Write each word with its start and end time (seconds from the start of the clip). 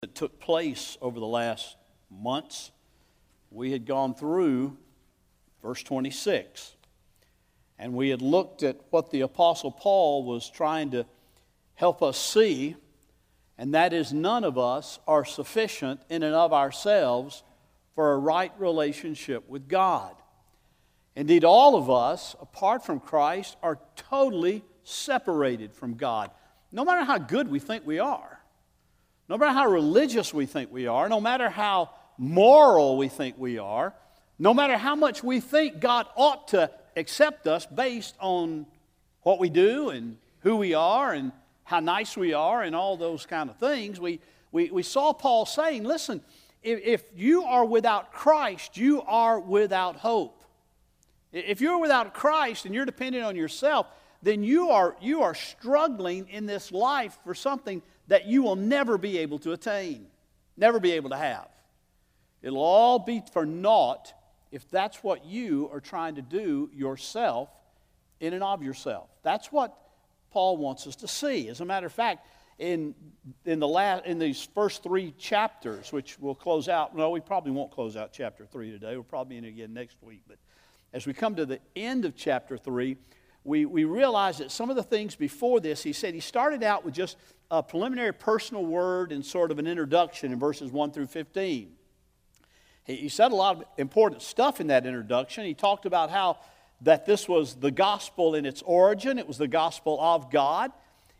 that 0.00 0.14
took 0.14 0.40
place 0.40 0.96
over 1.02 1.20
the 1.20 1.26
last 1.26 1.76
months, 2.10 2.70
we 3.50 3.70
had 3.70 3.84
gone 3.84 4.14
through 4.14 4.74
verse 5.62 5.82
26. 5.82 6.74
And 7.78 7.92
we 7.92 8.08
had 8.08 8.22
looked 8.22 8.62
at 8.62 8.80
what 8.88 9.10
the 9.10 9.20
Apostle 9.20 9.70
Paul 9.70 10.24
was 10.24 10.48
trying 10.48 10.92
to 10.92 11.04
help 11.74 12.02
us 12.02 12.18
see, 12.18 12.76
and 13.58 13.74
that 13.74 13.92
is 13.92 14.10
none 14.10 14.42
of 14.42 14.56
us 14.56 14.98
are 15.06 15.26
sufficient 15.26 16.00
in 16.08 16.22
and 16.22 16.34
of 16.34 16.54
ourselves 16.54 17.42
for 17.94 18.12
a 18.14 18.18
right 18.18 18.52
relationship 18.58 19.46
with 19.50 19.68
God. 19.68 20.14
Indeed, 21.14 21.44
all 21.44 21.76
of 21.76 21.90
us, 21.90 22.34
apart 22.40 22.86
from 22.86 23.00
Christ, 23.00 23.58
are 23.62 23.78
totally 23.96 24.64
separated 24.82 25.74
from 25.74 25.96
God, 25.96 26.30
no 26.72 26.86
matter 26.86 27.04
how 27.04 27.18
good 27.18 27.48
we 27.48 27.58
think 27.58 27.86
we 27.86 27.98
are. 27.98 28.39
No 29.30 29.38
matter 29.38 29.52
how 29.52 29.68
religious 29.68 30.34
we 30.34 30.44
think 30.44 30.72
we 30.72 30.88
are, 30.88 31.08
no 31.08 31.20
matter 31.20 31.48
how 31.48 31.90
moral 32.18 32.96
we 32.96 33.06
think 33.06 33.36
we 33.38 33.58
are, 33.58 33.94
no 34.40 34.52
matter 34.52 34.76
how 34.76 34.96
much 34.96 35.22
we 35.22 35.38
think 35.38 35.78
God 35.78 36.08
ought 36.16 36.48
to 36.48 36.68
accept 36.96 37.46
us 37.46 37.64
based 37.64 38.16
on 38.18 38.66
what 39.22 39.38
we 39.38 39.48
do 39.48 39.90
and 39.90 40.16
who 40.40 40.56
we 40.56 40.74
are 40.74 41.12
and 41.12 41.30
how 41.62 41.78
nice 41.78 42.16
we 42.16 42.32
are 42.32 42.60
and 42.60 42.74
all 42.74 42.96
those 42.96 43.24
kind 43.24 43.48
of 43.48 43.56
things, 43.58 44.00
we, 44.00 44.18
we, 44.50 44.68
we 44.72 44.82
saw 44.82 45.12
Paul 45.12 45.46
saying, 45.46 45.84
listen, 45.84 46.22
if, 46.64 46.80
if 46.82 47.04
you 47.14 47.44
are 47.44 47.64
without 47.64 48.12
Christ, 48.12 48.76
you 48.76 49.00
are 49.02 49.38
without 49.38 49.94
hope. 49.94 50.42
If 51.32 51.60
you're 51.60 51.78
without 51.78 52.14
Christ 52.14 52.64
and 52.64 52.74
you're 52.74 52.84
dependent 52.84 53.24
on 53.24 53.36
yourself, 53.36 53.86
then 54.22 54.42
you 54.42 54.70
are, 54.70 54.96
you 55.00 55.22
are 55.22 55.36
struggling 55.36 56.28
in 56.30 56.46
this 56.46 56.72
life 56.72 57.16
for 57.22 57.32
something 57.32 57.80
that 58.10 58.26
you 58.26 58.42
will 58.42 58.56
never 58.56 58.98
be 58.98 59.18
able 59.18 59.38
to 59.38 59.52
attain, 59.52 60.04
never 60.56 60.80
be 60.80 60.90
able 60.92 61.10
to 61.10 61.16
have. 61.16 61.46
It'll 62.42 62.58
all 62.58 62.98
be 62.98 63.22
for 63.32 63.46
naught 63.46 64.12
if 64.50 64.68
that's 64.68 65.04
what 65.04 65.24
you 65.24 65.70
are 65.72 65.78
trying 65.78 66.16
to 66.16 66.22
do 66.22 66.68
yourself 66.74 67.48
in 68.18 68.34
and 68.34 68.42
of 68.42 68.64
yourself. 68.64 69.08
That's 69.22 69.52
what 69.52 69.76
Paul 70.32 70.56
wants 70.56 70.88
us 70.88 70.96
to 70.96 71.08
see. 71.08 71.48
As 71.48 71.60
a 71.60 71.64
matter 71.64 71.86
of 71.86 71.92
fact, 71.92 72.26
in, 72.58 72.96
in, 73.44 73.60
the 73.60 73.68
last, 73.68 74.06
in 74.06 74.18
these 74.18 74.48
first 74.56 74.82
three 74.82 75.14
chapters, 75.16 75.92
which 75.92 76.18
we'll 76.18 76.34
close 76.34 76.68
out, 76.68 76.96
no, 76.96 77.10
we 77.10 77.20
probably 77.20 77.52
won't 77.52 77.70
close 77.70 77.96
out 77.96 78.12
chapter 78.12 78.44
three 78.44 78.72
today. 78.72 78.94
We'll 78.94 79.04
probably 79.04 79.36
in 79.36 79.44
again 79.44 79.72
next 79.72 79.98
week. 80.02 80.22
But 80.26 80.38
as 80.92 81.06
we 81.06 81.14
come 81.14 81.36
to 81.36 81.46
the 81.46 81.60
end 81.76 82.04
of 82.04 82.16
chapter 82.16 82.58
three, 82.58 82.96
we, 83.44 83.66
we 83.66 83.84
realize 83.84 84.38
that 84.38 84.50
some 84.50 84.68
of 84.68 84.74
the 84.74 84.82
things 84.82 85.14
before 85.14 85.60
this, 85.60 85.84
he 85.84 85.92
said 85.92 86.12
he 86.12 86.20
started 86.20 86.64
out 86.64 86.84
with 86.84 86.92
just 86.92 87.16
a 87.50 87.62
preliminary 87.62 88.12
personal 88.12 88.64
word 88.64 89.12
and 89.12 89.24
sort 89.24 89.50
of 89.50 89.58
an 89.58 89.66
introduction 89.66 90.32
in 90.32 90.38
verses 90.38 90.70
1 90.70 90.92
through 90.92 91.06
15. 91.06 91.72
He, 92.84 92.96
he 92.96 93.08
said 93.08 93.32
a 93.32 93.34
lot 93.34 93.56
of 93.56 93.64
important 93.76 94.22
stuff 94.22 94.60
in 94.60 94.68
that 94.68 94.86
introduction. 94.86 95.44
He 95.44 95.54
talked 95.54 95.86
about 95.86 96.10
how 96.10 96.38
that 96.82 97.06
this 97.06 97.28
was 97.28 97.54
the 97.54 97.70
gospel 97.70 98.34
in 98.34 98.46
its 98.46 98.62
origin, 98.62 99.18
it 99.18 99.28
was 99.28 99.38
the 99.38 99.48
gospel 99.48 99.98
of 100.00 100.30
God. 100.30 100.72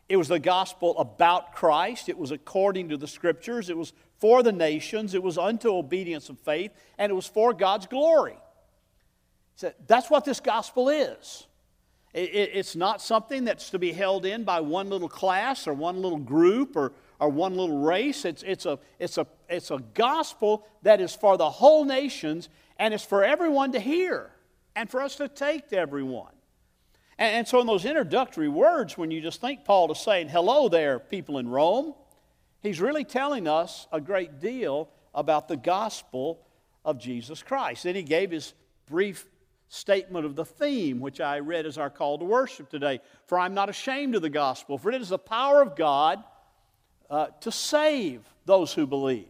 It 0.08 0.16
was 0.16 0.26
the 0.26 0.40
gospel 0.40 0.98
about 0.98 1.54
Christ. 1.54 2.08
It 2.08 2.18
was 2.18 2.32
according 2.32 2.88
to 2.88 2.96
the 2.96 3.06
scriptures. 3.06 3.70
It 3.70 3.76
was 3.76 3.92
for 4.18 4.42
the 4.42 4.50
nations. 4.50 5.14
It 5.14 5.22
was 5.22 5.38
unto 5.38 5.72
obedience 5.72 6.28
of 6.28 6.38
faith. 6.40 6.72
And 6.98 7.10
it 7.10 7.14
was 7.14 7.28
for 7.28 7.54
God's 7.54 7.86
glory. 7.86 8.36
So 9.54 9.72
that's 9.86 10.10
what 10.10 10.24
this 10.24 10.40
gospel 10.40 10.88
is. 10.88 11.46
It's 12.12 12.74
not 12.74 13.00
something 13.00 13.44
that's 13.44 13.70
to 13.70 13.78
be 13.78 13.92
held 13.92 14.26
in 14.26 14.42
by 14.42 14.60
one 14.60 14.90
little 14.90 15.08
class 15.08 15.68
or 15.68 15.74
one 15.74 16.02
little 16.02 16.18
group 16.18 16.76
or, 16.76 16.92
or 17.20 17.28
one 17.28 17.54
little 17.56 17.78
race. 17.78 18.24
It's, 18.24 18.42
it's, 18.42 18.66
a, 18.66 18.80
it's, 18.98 19.16
a, 19.16 19.26
it's 19.48 19.70
a 19.70 19.78
gospel 19.94 20.66
that 20.82 21.00
is 21.00 21.14
for 21.14 21.36
the 21.36 21.48
whole 21.48 21.84
nations 21.84 22.48
and 22.78 22.92
it's 22.92 23.04
for 23.04 23.22
everyone 23.22 23.72
to 23.72 23.80
hear 23.80 24.32
and 24.74 24.90
for 24.90 25.02
us 25.02 25.16
to 25.16 25.28
take 25.28 25.68
to 25.68 25.76
everyone. 25.76 26.32
And, 27.16 27.36
and 27.36 27.48
so, 27.48 27.60
in 27.60 27.66
those 27.68 27.84
introductory 27.84 28.48
words, 28.48 28.98
when 28.98 29.12
you 29.12 29.20
just 29.20 29.40
think 29.40 29.64
Paul 29.64 29.92
is 29.92 29.98
saying, 29.98 30.30
Hello 30.30 30.68
there, 30.68 30.98
people 30.98 31.38
in 31.38 31.48
Rome, 31.48 31.94
he's 32.60 32.80
really 32.80 33.04
telling 33.04 33.46
us 33.46 33.86
a 33.92 34.00
great 34.00 34.40
deal 34.40 34.88
about 35.14 35.46
the 35.46 35.56
gospel 35.56 36.40
of 36.84 36.98
Jesus 36.98 37.42
Christ. 37.42 37.84
Then 37.84 37.94
he 37.94 38.02
gave 38.02 38.30
his 38.30 38.54
brief 38.86 39.26
statement 39.70 40.26
of 40.26 40.34
the 40.34 40.44
theme, 40.44 40.98
which 40.98 41.20
I 41.20 41.38
read 41.38 41.64
as 41.64 41.78
our 41.78 41.90
call 41.90 42.18
to 42.18 42.24
worship 42.24 42.68
today. 42.68 43.00
For 43.26 43.38
I'm 43.38 43.54
not 43.54 43.68
ashamed 43.68 44.16
of 44.16 44.22
the 44.22 44.28
gospel, 44.28 44.76
for 44.76 44.90
it 44.90 45.00
is 45.00 45.08
the 45.08 45.18
power 45.18 45.62
of 45.62 45.76
God 45.76 46.22
uh, 47.08 47.28
to 47.40 47.52
save 47.52 48.22
those 48.44 48.74
who 48.74 48.86
believe. 48.86 49.28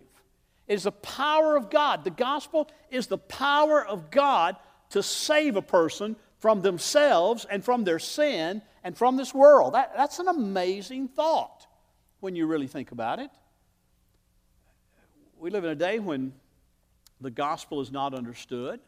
It 0.67 0.75
is 0.75 0.84
the 0.84 0.93
power 0.93 1.56
of 1.56 1.69
God. 1.69 2.05
The 2.05 2.11
gospel 2.11 2.71
is 2.91 3.06
the 3.06 3.19
power 3.19 3.87
of 3.87 4.11
God 4.11 4.56
to 4.91 5.03
save 5.03 5.56
a 5.56 5.62
person 5.62 6.17
from 6.39 6.62
themselves 6.62 7.45
and 7.45 7.62
from 7.62 7.84
their 7.84 7.99
sin 7.99 8.62
and 8.83 8.97
from 8.97 9.19
this 9.19 9.34
world. 9.34 9.75
That, 9.75 9.93
that's 9.95 10.21
an 10.21 10.29
amazing 10.29 11.09
thought 11.09 11.67
when 12.21 12.34
you 12.34 12.47
really 12.47 12.67
think 12.67 12.93
about 12.93 13.19
it. 13.19 13.31
We 15.39 15.50
live 15.50 15.65
in 15.65 15.71
a 15.71 15.75
day 15.75 15.99
when 15.99 16.33
the 17.21 17.31
gospel 17.31 17.83
is 17.83 17.93
not 17.93 18.15
understood. 18.15 18.81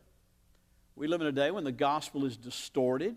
We 0.95 1.07
live 1.07 1.21
in 1.21 1.27
a 1.27 1.33
day 1.33 1.51
when 1.51 1.65
the 1.65 1.73
gospel 1.73 2.25
is 2.25 2.37
distorted. 2.37 3.17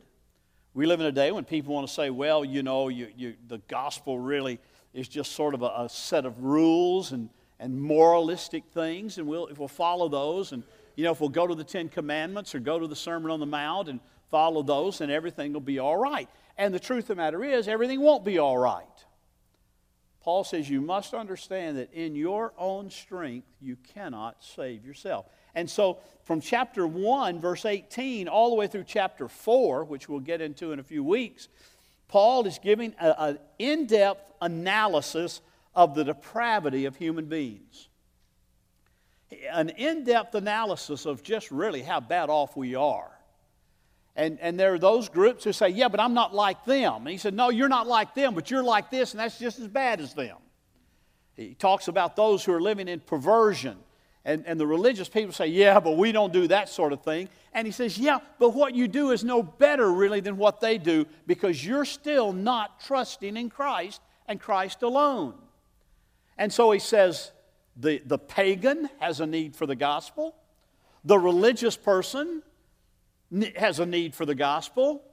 We 0.74 0.86
live 0.86 1.00
in 1.00 1.06
a 1.06 1.12
day 1.12 1.32
when 1.32 1.44
people 1.44 1.74
want 1.74 1.88
to 1.88 1.94
say, 1.94 2.10
well, 2.10 2.46
you 2.46 2.64
know, 2.64 2.88
you, 2.88 3.08
you, 3.16 3.36
the 3.48 3.60
gospel 3.68 4.20
really 4.20 4.60
is 4.94 5.08
just 5.08 5.34
sort 5.34 5.54
of 5.54 5.62
a, 5.62 5.72
a, 5.78 5.90
set 5.90 6.26
of 6.26 6.42
rules 6.44 7.12
and, 7.12 7.30
and 7.60 7.82
moralistic 7.82 8.64
things, 8.74 9.18
and 9.18 9.28
we'll, 9.28 9.48
if 9.48 9.58
we'll 9.58 9.68
follow 9.68 10.08
those, 10.08 10.52
and 10.52 10.64
you 10.96 11.04
know, 11.04 11.12
if 11.12 11.20
we'll 11.20 11.30
go 11.30 11.46
to 11.46 11.56
the 11.56 11.64
Ten 11.64 11.90
Commandments 11.90 12.56
or 12.56 12.60
go 12.60 12.80
to 12.80 12.88
the 12.88 12.96
Sermon 12.96 13.30
on 13.30 13.42
the 13.42 13.46
Mount 13.46 13.90
and 13.90 14.00
follow 14.32 14.64
those, 14.64 15.00
then 15.00 15.10
everything 15.10 15.52
will 15.52 15.60
be 15.60 15.80
all 15.80 15.98
right. 15.98 16.30
And 16.58 16.74
the 16.74 16.80
truth 16.80 17.04
of 17.06 17.08
the 17.10 17.16
matter 17.16 17.44
is, 17.44 17.68
everything 17.68 18.00
won't 18.00 18.24
be 18.24 18.40
all 18.40 18.58
right. 18.58 18.86
Paul 20.22 20.44
says 20.44 20.70
you 20.70 20.82
must 20.82 21.14
understand 21.14 21.78
that 21.78 21.94
in 21.94 22.16
your 22.16 22.54
own 22.58 22.90
strength, 22.90 23.48
you 23.62 23.76
cannot 23.94 24.44
save 24.44 24.86
yourself. 24.86 25.28
And 25.56 25.70
so, 25.70 26.00
from 26.24 26.42
chapter 26.42 26.86
1, 26.86 27.40
verse 27.40 27.66
18, 27.66 28.28
all 28.28 28.50
the 28.50 28.56
way 28.56 28.68
through 28.68 28.84
chapter 28.86 29.28
4, 29.28 29.86
which 29.86 30.10
we'll 30.10 30.20
get 30.20 30.42
into 30.42 30.72
in 30.72 30.80
a 30.80 30.84
few 30.84 31.04
weeks, 31.04 31.48
Paul 32.08 32.46
is 32.46 32.60
giving 32.60 32.94
an 33.00 33.40
in 33.58 33.88
depth 33.88 34.34
analysis 34.42 35.42
of 35.74 35.96
the 35.96 36.04
depravity 36.04 36.86
of 36.86 36.96
human 36.96 37.26
beings. 37.26 37.90
An 39.52 39.70
in 39.70 40.04
depth 40.04 40.36
analysis 40.36 41.06
of 41.06 41.24
just 41.24 41.52
really 41.52 41.82
how 41.82 42.00
bad 42.00 42.30
off 42.30 42.56
we 42.56 42.76
are. 42.76 43.12
And, 44.16 44.40
and 44.40 44.58
there 44.60 44.74
are 44.74 44.80
those 44.80 45.10
groups 45.10 45.44
who 45.44 45.52
say, 45.52 45.70
Yeah, 45.70 45.90
but 45.90 46.00
I'm 46.00 46.14
not 46.14 46.34
like 46.34 46.64
them. 46.66 47.02
And 47.02 47.10
he 47.10 47.18
said, 47.18 47.34
No, 47.34 47.50
you're 47.50 47.70
not 47.70 47.88
like 47.88 48.14
them, 48.16 48.34
but 48.34 48.50
you're 48.50 48.64
like 48.64 48.90
this, 48.90 49.12
and 49.12 49.20
that's 49.20 49.38
just 49.38 49.60
as 49.60 49.68
bad 49.68 50.00
as 50.00 50.14
them. 50.14 50.38
He 51.36 51.54
talks 51.54 51.88
about 51.88 52.16
those 52.16 52.46
who 52.46 52.54
are 52.54 52.62
living 52.62 52.88
in 52.88 53.02
perversion 53.02 53.78
and, 54.26 54.44
and 54.48 54.60
the 54.60 54.66
religious 54.66 55.08
people 55.08 55.32
say, 55.32 55.46
yeah, 55.48 55.80
but 55.80 55.98
we 55.98 56.12
don't 56.12 56.34
do 56.34 56.48
that 56.48 56.68
sort 56.68 56.92
of 56.92 57.04
thing. 57.04 57.30
And 57.54 57.68
he 57.68 57.72
says, 57.72 57.98
yeah, 57.98 58.20
but 58.40 58.56
what 58.56 58.74
you 58.74 58.88
do 58.88 59.12
is 59.12 59.24
no 59.24 59.44
better 59.44 59.92
really 59.92 60.20
than 60.20 60.36
what 60.36 60.60
they 60.60 60.80
do 60.80 61.06
because 61.28 61.64
you're 61.64 61.86
still 61.86 62.34
not 62.34 62.82
trusting 62.82 63.38
in 63.38 63.52
Christ 63.52 64.02
and 64.28 64.42
Christ 64.42 64.82
alone. 64.82 65.36
And 66.40 66.52
so 66.52 66.72
he 66.72 66.80
says, 66.80 67.32
the, 67.78 68.02
the 68.04 68.18
pagan 68.18 68.90
has 69.00 69.20
a 69.20 69.28
need 69.28 69.56
for 69.56 69.68
the 69.68 69.76
gospel, 69.76 70.36
the 71.04 71.20
religious 71.20 71.78
person 71.78 72.42
has 73.56 73.80
a 73.80 73.86
need 73.86 74.16
for 74.16 74.26
the 74.26 74.36
gospel, 74.36 75.04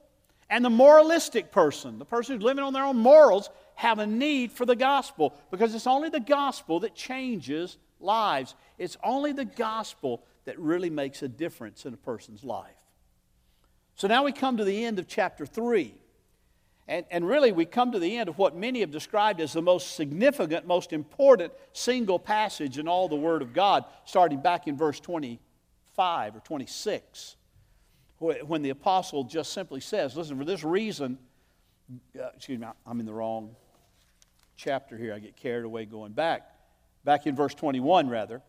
and 0.49 0.65
the 0.65 0.71
moralistic 0.71 1.53
person, 1.53 1.99
the 1.99 2.05
person 2.05 2.37
who's 2.37 2.45
living 2.45 2.65
on 2.65 2.73
their 2.73 2.85
own 2.85 2.97
morals, 2.97 3.51
have 3.75 3.99
a 3.99 4.07
need 4.07 4.53
for 4.53 4.65
the 4.65 4.77
gospel 4.77 5.35
because 5.51 5.75
it's 5.75 5.87
only 5.87 6.09
the 6.09 6.21
gospel 6.21 6.81
that 6.81 6.95
changes 6.95 7.79
lives. 8.03 8.55
It's 8.79 8.97
only 9.03 9.33
the 9.33 9.45
gospel 9.45 10.25
that 10.45 10.59
really 10.59 10.91
makes 10.91 11.23
a 11.23 11.29
difference 11.29 11.87
in 11.87 11.95
a 11.95 11.97
person's 11.97 12.45
life. 12.45 12.75
So 13.95 14.09
now 14.09 14.25
we 14.25 14.33
come 14.33 14.57
to 14.57 14.65
the 14.65 14.85
end 14.85 14.99
of 14.99 15.07
chapter 15.07 15.47
3. 15.47 15.95
And, 16.89 17.07
and 17.11 17.27
really, 17.27 17.53
we 17.53 17.65
come 17.65 17.93
to 17.93 18.01
the 18.01 18.17
end 18.17 18.29
of 18.29 18.39
what 18.39 18.57
many 18.57 18.81
have 18.81 18.91
described 18.91 19.41
as 19.41 19.53
the 19.53 19.63
most 19.63 19.95
significant, 19.95 20.67
most 20.67 20.93
important 20.93 21.53
single 21.73 22.19
passage 22.19 22.77
in 22.77 22.89
all 22.89 23.09
the 23.09 23.17
Word 23.17 23.41
of 23.41 23.53
God, 23.53 23.85
starting 24.05 24.41
back 24.41 24.67
in 24.67 24.77
verse 24.77 24.99
25 24.99 26.37
or 26.37 26.41
26, 26.41 27.37
when 28.19 28.63
the 28.63 28.71
apostle 28.71 29.23
just 29.23 29.53
simply 29.53 29.81
says, 29.81 30.17
Listen, 30.17 30.37
for 30.37 30.45
this 30.45 30.65
reason, 30.65 31.19
uh, 32.19 32.31
excuse 32.35 32.59
me, 32.59 32.67
I'm 32.85 32.99
in 32.99 33.07
the 33.07 33.13
wrong 33.13 33.55
chapter 34.57 34.97
here. 34.97 35.15
I 35.15 35.21
get 35.21 35.37
carried 35.37 35.65
away 35.65 35.85
going 35.85 36.13
back 36.13 36.52
back 37.05 37.27
in 37.27 37.37
verse 37.37 37.55
21, 37.55 38.09
rather, 38.09 38.43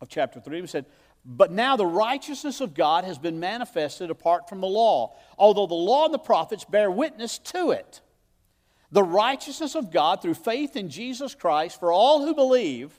of 0.00 0.08
chapter 0.08 0.40
3, 0.40 0.60
we 0.60 0.66
said, 0.66 0.86
But 1.24 1.52
now 1.52 1.76
the 1.76 1.86
righteousness 1.86 2.60
of 2.60 2.74
God 2.74 3.04
has 3.04 3.18
been 3.18 3.40
manifested 3.40 4.10
apart 4.10 4.48
from 4.48 4.60
the 4.60 4.66
law, 4.66 5.14
although 5.38 5.66
the 5.66 5.74
law 5.74 6.06
and 6.06 6.14
the 6.14 6.18
prophets 6.18 6.64
bear 6.64 6.90
witness 6.90 7.38
to 7.38 7.70
it. 7.70 8.00
The 8.92 9.02
righteousness 9.02 9.74
of 9.74 9.92
God 9.92 10.20
through 10.20 10.34
faith 10.34 10.76
in 10.76 10.88
Jesus 10.88 11.34
Christ 11.34 11.78
for 11.78 11.92
all 11.92 12.24
who 12.24 12.34
believe, 12.34 12.98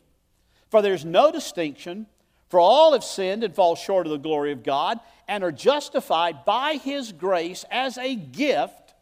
For 0.70 0.82
there's 0.82 1.04
no 1.04 1.32
distinction, 1.32 2.08
for 2.50 2.60
all 2.60 2.94
have 2.94 3.04
sinned 3.04 3.44
and 3.44 3.54
fall 3.54 3.76
short 3.76 4.06
of 4.06 4.12
the 4.12 4.18
glory 4.18 4.52
of 4.52 4.64
God, 4.64 5.00
and 5.28 5.44
are 5.44 5.52
justified 5.52 6.46
by 6.46 6.74
his 6.74 7.12
grace 7.12 7.66
as 7.72 7.98
a 7.98 8.16
gift 8.16 8.94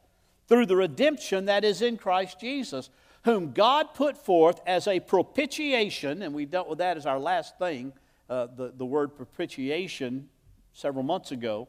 through 0.48 0.66
the 0.66 0.76
redemption 0.76 1.46
that 1.46 1.64
is 1.64 1.82
in 1.82 1.98
Christ 1.98 2.40
Jesus, 2.40 2.90
whom 3.26 3.52
God 3.52 3.94
put 3.94 4.18
forth 4.18 4.62
as 4.66 4.88
a 4.88 5.00
propitiation, 5.00 6.22
and 6.22 6.34
we 6.34 6.46
dealt 6.46 6.70
with 6.70 6.80
that 6.80 6.98
as 6.98 7.06
our 7.06 7.20
last 7.20 7.58
thing, 7.58 7.94
uh, 8.30 8.48
the, 8.56 8.74
the 8.76 8.86
word 8.86 9.16
propitiation 9.16 10.30
several 10.74 11.04
months 11.04 11.32
ago. 11.32 11.68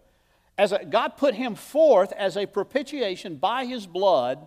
As 0.57 0.73
a, 0.73 0.85
God 0.85 1.17
put 1.17 1.35
him 1.35 1.55
forth 1.55 2.13
as 2.13 2.37
a 2.37 2.47
propitiation 2.47 3.37
by 3.37 3.65
his 3.65 3.87
blood 3.87 4.47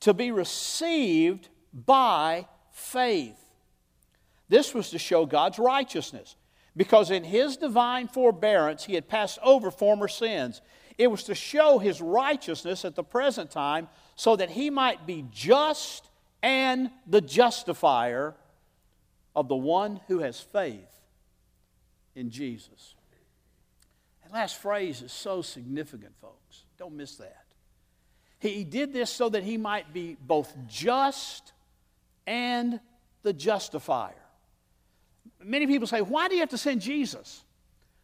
to 0.00 0.12
be 0.12 0.30
received 0.30 1.48
by 1.72 2.46
faith. 2.72 3.38
This 4.48 4.74
was 4.74 4.90
to 4.90 4.98
show 4.98 5.26
God's 5.26 5.58
righteousness, 5.58 6.36
because 6.76 7.10
in 7.10 7.24
his 7.24 7.56
divine 7.56 8.08
forbearance 8.08 8.84
he 8.84 8.94
had 8.94 9.08
passed 9.08 9.38
over 9.42 9.70
former 9.70 10.08
sins. 10.08 10.60
It 10.96 11.10
was 11.10 11.24
to 11.24 11.34
show 11.34 11.78
his 11.78 12.00
righteousness 12.00 12.84
at 12.84 12.96
the 12.96 13.04
present 13.04 13.50
time 13.50 13.88
so 14.16 14.36
that 14.36 14.50
he 14.50 14.70
might 14.70 15.06
be 15.06 15.24
just 15.30 16.10
and 16.42 16.90
the 17.06 17.20
justifier 17.20 18.34
of 19.34 19.48
the 19.48 19.56
one 19.56 20.00
who 20.08 20.20
has 20.20 20.40
faith 20.40 20.94
in 22.14 22.30
Jesus. 22.30 22.94
That 24.22 24.32
last 24.32 24.60
phrase 24.60 25.02
is 25.02 25.12
so 25.12 25.42
significant, 25.42 26.12
folks. 26.20 26.64
Don't 26.78 26.94
miss 26.94 27.16
that. 27.16 27.44
He 28.40 28.62
did 28.62 28.92
this 28.92 29.10
so 29.10 29.28
that 29.28 29.42
he 29.42 29.56
might 29.56 29.92
be 29.92 30.16
both 30.20 30.54
just 30.68 31.52
and 32.26 32.78
the 33.22 33.32
justifier. 33.32 34.14
Many 35.42 35.66
people 35.66 35.86
say, 35.86 36.02
Why 36.02 36.28
do 36.28 36.34
you 36.34 36.40
have 36.40 36.50
to 36.50 36.58
send 36.58 36.80
Jesus? 36.80 37.42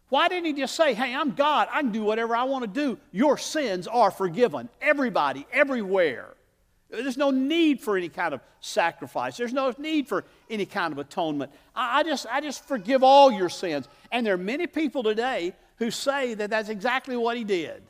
Why 0.09 0.29
didn't 0.29 0.47
he 0.47 0.53
just 0.53 0.75
say, 0.75 0.95
Hey, 0.95 1.15
I'm 1.15 1.33
God, 1.33 1.69
I 1.71 1.81
can 1.81 1.93
do 1.93 2.03
whatever 2.03 2.35
I 2.35 2.45
want 2.45 2.63
to 2.63 2.81
do? 2.81 2.99
Your 3.13 3.39
sins 3.39 3.87
are 3.87 4.11
forgiven. 4.11 4.69
Everybody, 4.81 5.47
everywhere. 5.53 6.35
There's 7.03 7.17
no 7.17 7.31
need 7.31 7.81
for 7.81 7.97
any 7.97 8.09
kind 8.09 8.35
of 8.35 8.41
sacrifice. 8.61 9.37
There's 9.37 9.53
no 9.53 9.75
need 9.79 10.09
for 10.09 10.25
any 10.49 10.67
kind 10.67 10.93
of 10.93 10.99
atonement. 10.99 11.53
I, 11.75 12.03
just, 12.03 12.27
I 12.31 12.41
just 12.41 12.65
forgive 12.67 13.03
all 13.03 13.31
your 13.33 13.49
sins. 13.49 13.89
And 14.13 14.27
there 14.27 14.35
are 14.35 14.39
many 14.39 14.67
people 14.67 15.03
today 15.03 15.55
who 15.77 15.91
say 15.91 16.35
that 16.35 16.51
that's 16.51 16.69
exactly 16.69 17.17
what 17.17 17.37
he 17.37 17.45
did. 17.45 17.83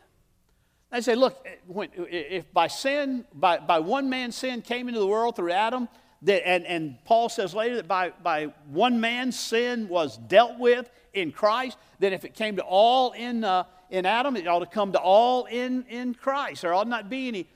They 0.91 1.01
say, 1.01 1.15
look, 1.17 1.45
when, 1.67 1.89
if 1.97 2.53
by 2.53 2.69
sin, 2.69 3.25
by, 3.35 3.59
by 3.59 3.81
one 3.81 4.09
man's 4.09 4.37
sin 4.37 4.63
came 4.63 4.89
into 4.89 5.01
the 5.01 5.07
world 5.07 5.37
through 5.37 5.53
Adam, 5.53 5.89
that, 6.23 6.47
and, 6.49 6.65
and 6.67 6.97
Paul 7.05 7.29
says 7.29 7.55
later 7.55 7.77
that 7.77 7.89
by, 7.89 8.11
by 8.23 8.47
one 8.69 9.01
man's 9.01 9.39
sin 9.39 9.89
was 9.89 10.17
dealt 10.17 10.59
with 10.59 10.89
in 11.13 11.33
Christ, 11.33 11.77
that 11.99 12.13
if 12.13 12.25
it 12.25 12.35
came 12.35 12.57
to 12.57 12.63
all 12.63 13.13
in, 13.13 13.45
uh, 13.45 13.65
in 13.91 14.07
Adam, 14.07 14.37
it 14.37 14.47
ought 14.47 14.61
to 14.61 14.67
come 14.67 14.93
to 14.93 14.99
all 14.99 15.45
in, 15.47 15.85
in 15.89 16.15
Christ. 16.15 16.63
There 16.63 16.73
ought 16.73 16.89
not 16.89 17.11
be 17.11 17.29
any, 17.29 17.49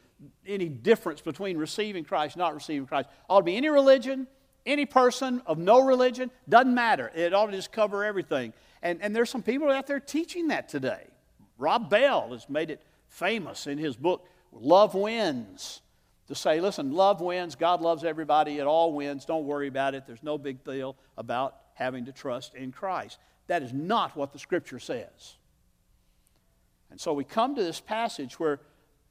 any 0.46 0.68
difference 0.68 1.20
between 1.20 1.56
receiving 1.56 2.04
Christ 2.04 2.36
not 2.36 2.54
receiving 2.54 2.86
Christ. 2.86 3.08
Ought 3.28 3.40
to 3.40 3.44
be 3.44 3.56
any 3.56 3.68
religion, 3.68 4.26
any 4.66 4.86
person 4.86 5.42
of 5.46 5.58
no 5.58 5.80
religion, 5.80 6.30
doesn't 6.48 6.74
matter. 6.74 7.10
It 7.14 7.34
ought 7.34 7.46
to 7.46 7.52
just 7.52 7.72
cover 7.72 8.04
everything. 8.04 8.52
And, 8.82 9.00
and 9.02 9.14
there's 9.14 9.30
some 9.30 9.42
people 9.42 9.70
out 9.70 9.86
there 9.86 10.00
teaching 10.00 10.48
that 10.48 10.68
today. 10.68 11.06
Rob 11.56 11.90
Bell 11.90 12.30
has 12.32 12.48
made 12.48 12.70
it 12.70 12.82
famous 13.08 13.66
in 13.66 13.78
his 13.78 13.96
book, 13.96 14.26
Love 14.52 14.94
Wins 14.94 15.80
to 16.28 16.34
say, 16.34 16.60
listen, 16.60 16.92
love 16.92 17.20
wins. 17.20 17.56
God 17.56 17.80
loves 17.80 18.04
everybody. 18.04 18.58
It 18.58 18.66
all 18.66 18.92
wins. 18.92 19.24
Don't 19.24 19.46
worry 19.46 19.66
about 19.66 19.94
it. 19.94 20.04
There's 20.06 20.22
no 20.22 20.36
big 20.36 20.62
deal 20.62 20.94
about 21.16 21.56
having 21.74 22.04
to 22.04 22.12
trust 22.12 22.54
in 22.54 22.70
Christ. 22.70 23.18
That 23.46 23.62
is 23.62 23.72
not 23.72 24.14
what 24.14 24.32
the 24.32 24.38
Scripture 24.38 24.78
says. 24.78 25.36
And 26.90 27.00
so 27.00 27.14
we 27.14 27.24
come 27.24 27.54
to 27.56 27.62
this 27.62 27.80
passage 27.80 28.38
where 28.38 28.60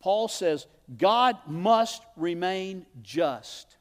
Paul 0.08 0.30
says, 0.30 0.68
God 0.98 1.36
must 1.48 2.02
remain 2.16 2.86
just. 3.02 3.76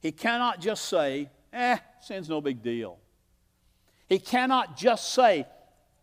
He 0.00 0.10
cannot 0.10 0.58
just 0.58 0.86
say, 0.86 1.28
eh, 1.52 1.76
sin's 2.00 2.30
no 2.30 2.40
big 2.40 2.62
deal. 2.62 2.96
He 4.08 4.18
cannot 4.18 4.74
just 4.74 5.12
say, 5.12 5.46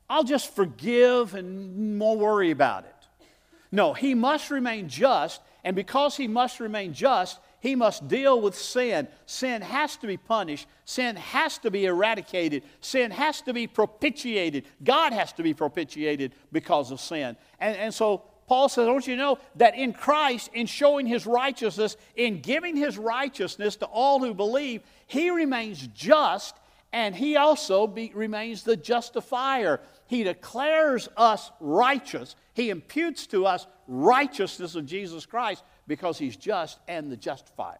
I'll 0.08 0.24
just 0.24 0.56
forgive 0.56 1.34
and 1.34 2.00
won't 2.00 2.20
worry 2.20 2.52
about 2.52 2.84
it. 2.84 3.26
No, 3.72 3.96
he 3.96 4.14
must 4.14 4.52
remain 4.52 4.90
just 4.90 5.42
and 5.64 5.76
because 5.76 6.16
he 6.16 6.28
must 6.28 6.60
remain 6.60 6.94
just, 6.94 7.40
he 7.62 7.76
must 7.76 8.08
deal 8.08 8.40
with 8.42 8.54
sin. 8.54 9.08
Sin 9.26 9.64
has 9.64 9.98
to 9.98 10.08
be 10.08 10.18
punished. 10.18 10.68
Sin 10.86 11.16
has 11.16 11.58
to 11.60 11.72
be 11.72 11.86
eradicated. 11.86 12.62
Sin 12.80 13.10
has 13.10 13.42
to 13.42 13.54
be 13.54 13.66
propitiated. 13.66 14.66
God 14.84 15.14
has 15.14 15.34
to 15.34 15.42
be 15.42 15.56
propitiated 15.56 16.34
because 16.52 16.92
of 16.92 17.00
sin. 17.00 17.38
And, 17.60 17.76
and 17.76 17.94
so 17.94 18.26
Paul 18.54 18.70
says, 18.70 18.86
Don't 18.86 19.08
you 19.08 19.16
to 19.16 19.20
know 19.20 19.40
that 19.56 19.74
in 19.74 19.94
Christ, 19.94 20.52
in 20.54 20.68
showing 20.68 21.08
his 21.08 21.26
righteousness, 21.26 21.98
in 22.16 22.40
giving 22.40 22.76
his 22.76 23.00
righteousness 23.00 23.78
to 23.78 23.88
all 23.88 24.20
who 24.20 24.36
believe, 24.36 24.84
he 25.08 25.32
remains 25.32 25.88
just 25.88 26.56
and 26.92 27.16
he 27.16 27.36
also 27.36 27.88
be, 27.88 28.12
remains 28.14 28.62
the 28.62 28.78
justifier. 28.78 29.80
He 30.06 30.24
declares 30.24 31.10
us 31.18 31.50
righteous. 31.60 32.36
He 32.54 32.70
imputes 32.70 33.26
to 33.28 33.48
us 33.48 33.66
righteousness 33.88 34.76
of 34.76 34.86
Jesus 34.86 35.26
Christ 35.26 35.64
because 35.88 36.20
he's 36.20 36.38
just 36.38 36.78
and 36.88 37.12
the 37.12 37.18
justifier. 37.18 37.80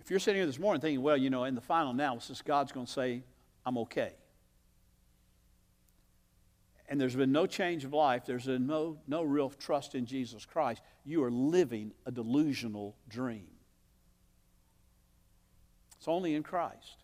If 0.00 0.10
you're 0.10 0.18
sitting 0.18 0.40
here 0.40 0.46
this 0.46 0.58
morning 0.58 0.80
thinking, 0.80 1.00
well, 1.00 1.16
you 1.16 1.30
know, 1.30 1.44
in 1.44 1.54
the 1.54 1.60
final 1.60 1.92
analysis, 1.92 2.42
God's 2.42 2.72
going 2.72 2.86
to 2.86 2.92
say, 2.92 3.22
I'm 3.64 3.78
okay. 3.78 4.14
And 6.90 7.00
there's 7.00 7.14
been 7.14 7.32
no 7.32 7.46
change 7.46 7.84
of 7.84 7.92
life, 7.94 8.26
there's 8.26 8.46
been 8.46 8.66
no, 8.66 8.98
no 9.06 9.22
real 9.22 9.48
trust 9.48 9.94
in 9.94 10.04
Jesus 10.04 10.44
Christ, 10.44 10.82
you 11.04 11.22
are 11.22 11.30
living 11.30 11.92
a 12.04 12.10
delusional 12.10 12.96
dream. 13.08 13.46
It's 15.96 16.08
only 16.08 16.34
in 16.34 16.42
Christ. 16.42 16.96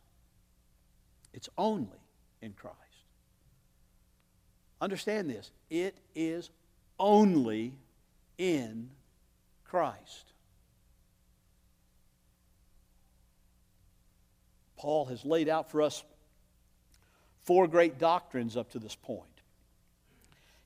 It's 1.32 1.48
only 1.56 2.00
in 2.42 2.52
Christ. 2.52 2.76
Understand 4.80 5.30
this 5.30 5.52
it 5.70 5.96
is 6.14 6.50
only 6.98 7.74
in 8.38 8.90
Christ. 9.64 10.32
Paul 14.76 15.06
has 15.06 15.24
laid 15.24 15.48
out 15.48 15.70
for 15.70 15.80
us 15.80 16.02
four 17.44 17.68
great 17.68 17.98
doctrines 17.98 18.56
up 18.56 18.70
to 18.72 18.78
this 18.78 18.94
point. 18.94 19.35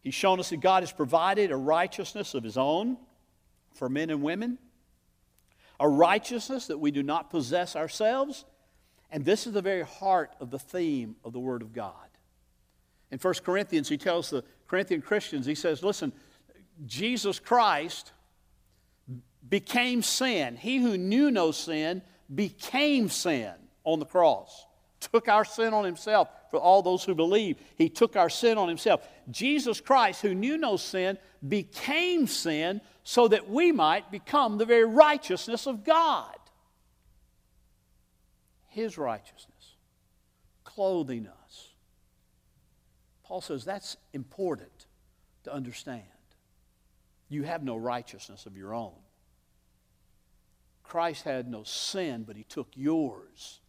He's 0.02 0.14
shown 0.14 0.40
us 0.40 0.50
that 0.50 0.60
God 0.60 0.82
has 0.82 0.92
provided 0.92 1.50
a 1.50 1.56
righteousness 1.56 2.34
of 2.34 2.42
His 2.42 2.56
own 2.56 2.96
for 3.74 3.88
men 3.88 4.10
and 4.10 4.22
women, 4.22 4.58
a 5.78 5.88
righteousness 5.88 6.66
that 6.66 6.78
we 6.78 6.90
do 6.90 7.02
not 7.02 7.30
possess 7.30 7.76
ourselves, 7.76 8.44
and 9.10 9.24
this 9.24 9.46
is 9.46 9.52
the 9.52 9.62
very 9.62 9.82
heart 9.82 10.34
of 10.40 10.50
the 10.50 10.58
theme 10.58 11.16
of 11.24 11.32
the 11.32 11.40
Word 11.40 11.62
of 11.62 11.72
God. 11.72 11.94
In 13.10 13.18
1 13.18 13.34
Corinthians, 13.44 13.88
he 13.88 13.98
tells 13.98 14.30
the 14.30 14.44
Corinthian 14.68 15.02
Christians, 15.02 15.46
he 15.46 15.54
says, 15.54 15.82
Listen, 15.82 16.12
Jesus 16.86 17.38
Christ 17.40 18.12
became 19.48 20.02
sin. 20.02 20.56
He 20.56 20.78
who 20.78 20.96
knew 20.96 21.30
no 21.30 21.50
sin 21.50 22.02
became 22.32 23.08
sin 23.08 23.52
on 23.84 23.98
the 23.98 24.06
cross, 24.06 24.66
took 25.00 25.28
our 25.28 25.44
sin 25.44 25.72
on 25.74 25.84
himself 25.84 26.28
for 26.50 26.58
all 26.58 26.82
those 26.82 27.04
who 27.04 27.14
believe. 27.14 27.58
He 27.76 27.88
took 27.88 28.16
our 28.16 28.30
sin 28.30 28.58
on 28.58 28.68
himself. 28.68 29.06
Jesus 29.30 29.80
Christ, 29.80 30.22
who 30.22 30.34
knew 30.34 30.56
no 30.58 30.76
sin, 30.76 31.18
became 31.46 32.26
sin 32.26 32.80
so 33.02 33.28
that 33.28 33.48
we 33.48 33.72
might 33.72 34.10
become 34.10 34.58
the 34.58 34.66
very 34.66 34.84
righteousness 34.84 35.66
of 35.66 35.84
God. 35.84 36.36
His 38.68 38.98
righteousness, 38.98 39.76
clothing 40.64 41.26
us 41.26 41.70
Paul 43.30 43.40
says 43.40 43.64
that's 43.64 43.96
important 44.12 44.86
to 45.44 45.54
understand. 45.54 46.02
You 47.28 47.44
have 47.44 47.62
no 47.62 47.76
righteousness 47.76 48.44
of 48.44 48.56
your 48.56 48.74
own. 48.74 48.96
Christ 50.82 51.22
had 51.22 51.48
no 51.48 51.62
sin, 51.62 52.24
but 52.26 52.34
he 52.34 52.42
took 52.42 52.66
yours 52.74 53.60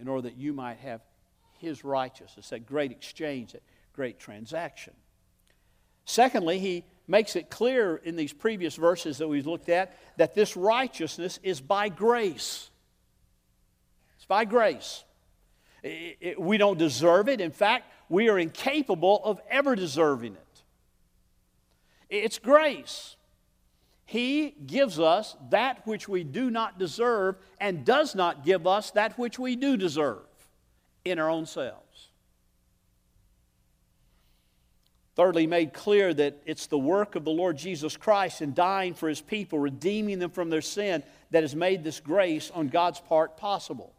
in 0.00 0.08
order 0.08 0.22
that 0.22 0.36
you 0.36 0.52
might 0.52 0.78
have 0.78 1.00
his 1.58 1.84
righteousness, 1.84 2.48
that 2.50 2.66
great 2.66 2.90
exchange, 2.90 3.52
that 3.52 3.62
great 3.92 4.18
transaction. 4.18 4.94
Secondly, 6.04 6.58
he 6.58 6.84
makes 7.06 7.36
it 7.36 7.50
clear 7.50 7.96
in 7.96 8.16
these 8.16 8.32
previous 8.32 8.76
verses 8.76 9.18
that 9.18 9.28
we've 9.28 9.46
looked 9.46 9.68
at 9.68 9.96
that 10.16 10.34
this 10.34 10.56
righteousness 10.56 11.38
is 11.42 11.60
by 11.60 11.88
grace. 11.88 12.70
It's 14.16 14.26
by 14.26 14.44
grace. 14.44 15.04
we 16.38 16.58
don't 16.58 16.78
deserve 16.78 17.28
it. 17.28 17.40
In 17.40 17.50
fact, 17.50 17.86
we 18.08 18.28
are 18.28 18.38
incapable 18.38 19.20
of 19.24 19.40
ever 19.48 19.74
deserving 19.74 20.34
it. 20.34 20.62
It's 22.08 22.38
grace. 22.38 23.16
He 24.12 24.50
gives 24.66 25.00
us 25.00 25.36
that 25.48 25.86
which 25.86 26.06
we 26.06 26.22
do 26.22 26.50
not 26.50 26.78
deserve 26.78 27.36
and 27.58 27.82
does 27.82 28.14
not 28.14 28.44
give 28.44 28.66
us 28.66 28.90
that 28.90 29.18
which 29.18 29.38
we 29.38 29.56
do 29.56 29.78
deserve 29.78 30.26
in 31.02 31.18
our 31.18 31.30
own 31.30 31.46
selves. 31.46 32.08
Thirdly, 35.16 35.46
made 35.46 35.72
clear 35.72 36.12
that 36.12 36.42
it's 36.44 36.66
the 36.66 36.76
work 36.76 37.14
of 37.16 37.24
the 37.24 37.30
Lord 37.30 37.56
Jesus 37.56 37.96
Christ 37.96 38.42
in 38.42 38.52
dying 38.52 38.92
for 38.92 39.08
his 39.08 39.22
people, 39.22 39.58
redeeming 39.58 40.18
them 40.18 40.30
from 40.30 40.50
their 40.50 40.60
sin, 40.60 41.02
that 41.30 41.42
has 41.42 41.56
made 41.56 41.82
this 41.82 41.98
grace 41.98 42.50
on 42.50 42.68
God's 42.68 43.00
part 43.00 43.38
possible. 43.38 43.94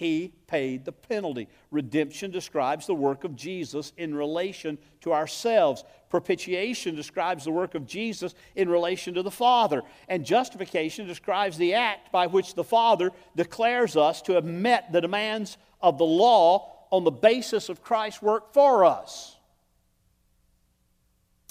He 0.00 0.32
paid 0.46 0.86
the 0.86 0.92
penalty. 0.92 1.46
Redemption 1.70 2.30
describes 2.30 2.86
the 2.86 2.94
work 2.94 3.22
of 3.22 3.36
Jesus 3.36 3.92
in 3.98 4.14
relation 4.14 4.78
to 5.02 5.12
ourselves. 5.12 5.84
Propitiation 6.08 6.96
describes 6.96 7.44
the 7.44 7.50
work 7.50 7.74
of 7.74 7.86
Jesus 7.86 8.34
in 8.56 8.70
relation 8.70 9.12
to 9.12 9.22
the 9.22 9.30
Father. 9.30 9.82
And 10.08 10.24
justification 10.24 11.06
describes 11.06 11.58
the 11.58 11.74
act 11.74 12.10
by 12.12 12.28
which 12.28 12.54
the 12.54 12.64
Father 12.64 13.10
declares 13.36 13.94
us 13.94 14.22
to 14.22 14.32
have 14.32 14.46
met 14.46 14.90
the 14.90 15.02
demands 15.02 15.58
of 15.82 15.98
the 15.98 16.06
law 16.06 16.86
on 16.90 17.04
the 17.04 17.10
basis 17.10 17.68
of 17.68 17.82
Christ's 17.82 18.22
work 18.22 18.54
for 18.54 18.86
us. 18.86 19.36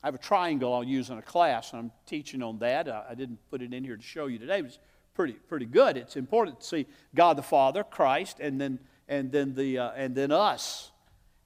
I 0.03 0.07
have 0.07 0.15
a 0.15 0.17
triangle 0.17 0.73
I'll 0.73 0.83
use 0.83 1.11
in 1.11 1.19
a 1.19 1.21
class, 1.21 1.71
and 1.71 1.79
I'm 1.81 1.91
teaching 2.07 2.41
on 2.41 2.57
that. 2.59 2.89
I 2.89 3.13
didn't 3.13 3.37
put 3.51 3.61
it 3.61 3.75
in 3.75 3.83
here 3.83 3.95
to 3.95 4.01
show 4.01 4.25
you 4.25 4.39
today, 4.39 4.61
but 4.61 4.75
pretty, 5.19 5.33
pretty 5.33 5.65
good. 5.65 5.97
It's 5.97 6.15
important 6.15 6.61
to 6.61 6.65
see 6.65 6.85
God 7.13 7.37
the 7.37 7.41
Father, 7.41 7.83
Christ, 7.83 8.39
and 8.39 8.61
then, 8.61 8.79
and 9.09 9.29
then, 9.29 9.53
the, 9.53 9.77
uh, 9.77 9.91
and 9.97 10.15
then 10.15 10.31
us. 10.31 10.91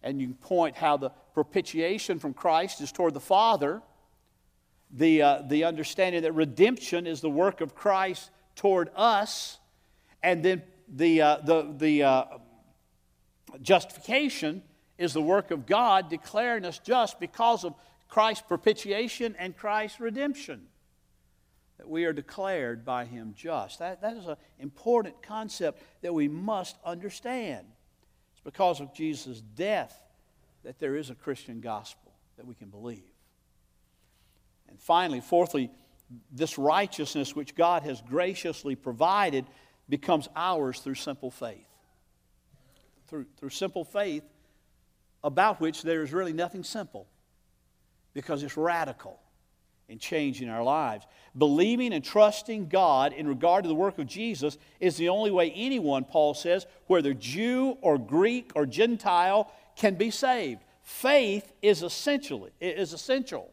And 0.03 0.21
you 0.21 0.35
point 0.41 0.75
how 0.75 0.95
the 0.97 1.09
propitiation 1.33 2.19
from 2.19 2.35
Christ 2.35 2.81
is 2.81 2.91
toward 2.91 3.15
the 3.15 3.19
Father, 3.19 3.81
the, 4.91 5.23
uh, 5.23 5.41
the 5.47 5.63
understanding 5.63 6.21
that 6.21 6.33
redemption 6.33 7.07
is 7.07 7.21
the 7.21 7.31
work 7.31 7.61
of 7.61 7.73
Christ 7.73 8.29
toward 8.55 8.91
us, 8.95 9.57
and 10.21 10.45
then 10.45 10.61
the, 10.87 11.23
uh, 11.23 11.37
the, 11.37 11.73
the 11.75 12.03
uh, 12.03 12.25
justification 13.59 14.61
is 14.99 15.13
the 15.13 15.21
work 15.23 15.49
of 15.49 15.65
God 15.65 16.11
declaring 16.11 16.63
us 16.63 16.77
just 16.77 17.19
because 17.19 17.63
of 17.63 17.73
Christ's 18.07 18.45
propitiation 18.47 19.35
and 19.39 19.57
Christ's 19.57 19.99
redemption. 19.99 20.67
We 21.87 22.05
are 22.05 22.13
declared 22.13 22.85
by 22.85 23.05
Him 23.05 23.33
just. 23.35 23.79
That, 23.79 24.01
that 24.01 24.15
is 24.15 24.27
an 24.27 24.37
important 24.59 25.21
concept 25.21 25.81
that 26.01 26.13
we 26.13 26.27
must 26.27 26.77
understand. 26.85 27.65
It's 28.33 28.43
because 28.43 28.79
of 28.79 28.93
Jesus' 28.93 29.41
death 29.41 29.99
that 30.63 30.79
there 30.79 30.95
is 30.95 31.09
a 31.09 31.15
Christian 31.15 31.59
gospel 31.61 32.11
that 32.37 32.45
we 32.45 32.55
can 32.55 32.69
believe. 32.69 33.03
And 34.69 34.79
finally, 34.79 35.21
fourthly, 35.21 35.69
this 36.31 36.57
righteousness 36.57 37.35
which 37.35 37.55
God 37.55 37.83
has 37.83 38.01
graciously 38.01 38.75
provided 38.75 39.45
becomes 39.89 40.27
ours 40.35 40.79
through 40.79 40.95
simple 40.95 41.31
faith. 41.31 41.67
Through, 43.07 43.25
through 43.37 43.49
simple 43.49 43.83
faith, 43.83 44.23
about 45.23 45.61
which 45.61 45.83
there 45.83 46.03
is 46.03 46.11
really 46.11 46.33
nothing 46.33 46.63
simple 46.63 47.07
because 48.13 48.43
it's 48.43 48.57
radical 48.57 49.19
in 49.93 49.99
changing 49.99 50.49
our 50.49 50.63
lives. 50.63 51.05
Believing 51.37 51.93
and 51.93 52.03
trusting 52.03 52.67
God 52.67 53.13
in 53.13 53.27
regard 53.27 53.63
to 53.63 53.67
the 53.67 53.75
work 53.75 53.99
of 53.99 54.07
Jesus 54.07 54.57
is 54.79 54.97
the 54.97 55.09
only 55.09 55.29
way 55.29 55.53
anyone, 55.55 56.03
Paul 56.03 56.33
says, 56.33 56.65
whether 56.87 57.13
Jew 57.13 57.77
or 57.81 57.99
Greek 57.99 58.51
or 58.55 58.65
Gentile, 58.65 59.51
can 59.75 59.93
be 59.93 60.09
saved. 60.09 60.63
Faith 60.81 61.53
is 61.61 61.83
essentially 61.83 62.49
is 62.59 62.91
essential. 62.91 63.51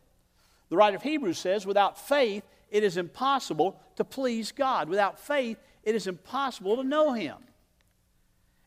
The 0.70 0.78
writer 0.78 0.97
of 0.97 1.02
Hebrews 1.02 1.38
says, 1.38 1.66
without 1.66 2.00
faith, 2.09 2.42
it 2.70 2.85
is 2.85 2.97
impossible 2.97 3.78
to 3.97 4.04
please 4.04 4.50
God. 4.50 4.88
Without 4.88 5.20
faith, 5.20 5.59
it 5.82 5.94
is 5.94 6.06
impossible 6.06 6.76
to 6.76 6.85
know 6.85 7.12
Him. 7.12 7.37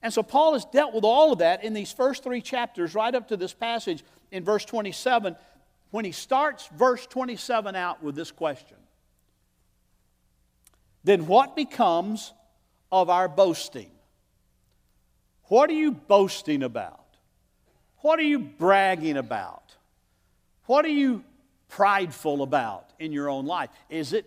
And 0.04 0.14
so 0.14 0.22
Paul 0.22 0.54
has 0.54 0.66
dealt 0.66 0.94
with 0.94 1.06
all 1.06 1.34
of 1.34 1.40
that 1.40 1.64
in 1.64 1.74
these 1.74 1.92
first 1.92 2.24
three 2.24 2.42
chapters, 2.42 2.94
right 2.94 3.16
up 3.16 3.30
to 3.30 3.38
this 3.38 3.54
passage 3.54 4.04
in 4.32 4.44
verse 4.44 4.66
27 4.66 5.36
when 5.94 6.06
he 6.06 6.12
starts 6.12 6.68
verse 6.76 7.06
27 7.06 7.76
out 7.76 8.02
with 8.02 8.16
this 8.16 8.32
question 8.32 8.78
Then 11.04 11.28
what 11.28 11.56
becomes 11.56 12.34
of 12.92 13.12
our 13.12 13.28
boasting? 13.28 13.92
What 15.44 15.70
are 15.70 15.74
you 15.74 15.92
boasting 15.92 16.64
about? 16.64 17.06
What 17.98 18.18
are 18.18 18.24
you 18.24 18.40
bragging 18.40 19.18
about? 19.18 19.76
What 20.66 20.84
are 20.84 20.96
you 21.04 21.24
prideful 21.70 22.42
about 22.42 22.90
in 22.98 23.12
your 23.12 23.30
own 23.30 23.46
life? 23.46 23.70
Is 23.88 24.14
it, 24.14 24.26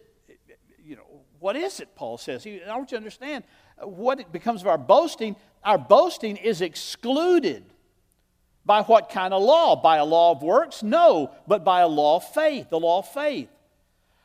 you 0.85 0.95
know, 0.95 1.03
what 1.41 1.57
is 1.57 1.81
it, 1.81 1.97
Paul 1.97 2.17
says? 2.17 2.47
I 2.47 2.77
want 2.77 2.93
you 2.93 2.97
to 2.99 3.03
understand 3.03 3.43
what 3.83 4.21
it 4.21 4.31
becomes 4.31 4.61
of 4.61 4.69
our 4.69 4.79
boasting. 4.79 5.35
Our 5.65 5.79
boasting 5.79 6.37
is 6.37 6.61
excluded 6.61 7.65
by 8.67 8.83
what 8.83 9.09
kind 9.09 9.33
of 9.33 9.43
law? 9.43 9.81
By 9.81 9.99
a 9.99 10.05
law 10.05 10.33
of 10.33 10.43
works? 10.43 10.83
No, 10.83 11.31
but 11.47 11.65
by 11.65 11.81
a 11.81 11.89
law 11.89 12.17
of 12.17 12.29
faith, 12.35 12.69
the 12.69 12.81
law 12.81 12.99
of 12.99 13.09
faith. 13.09 13.49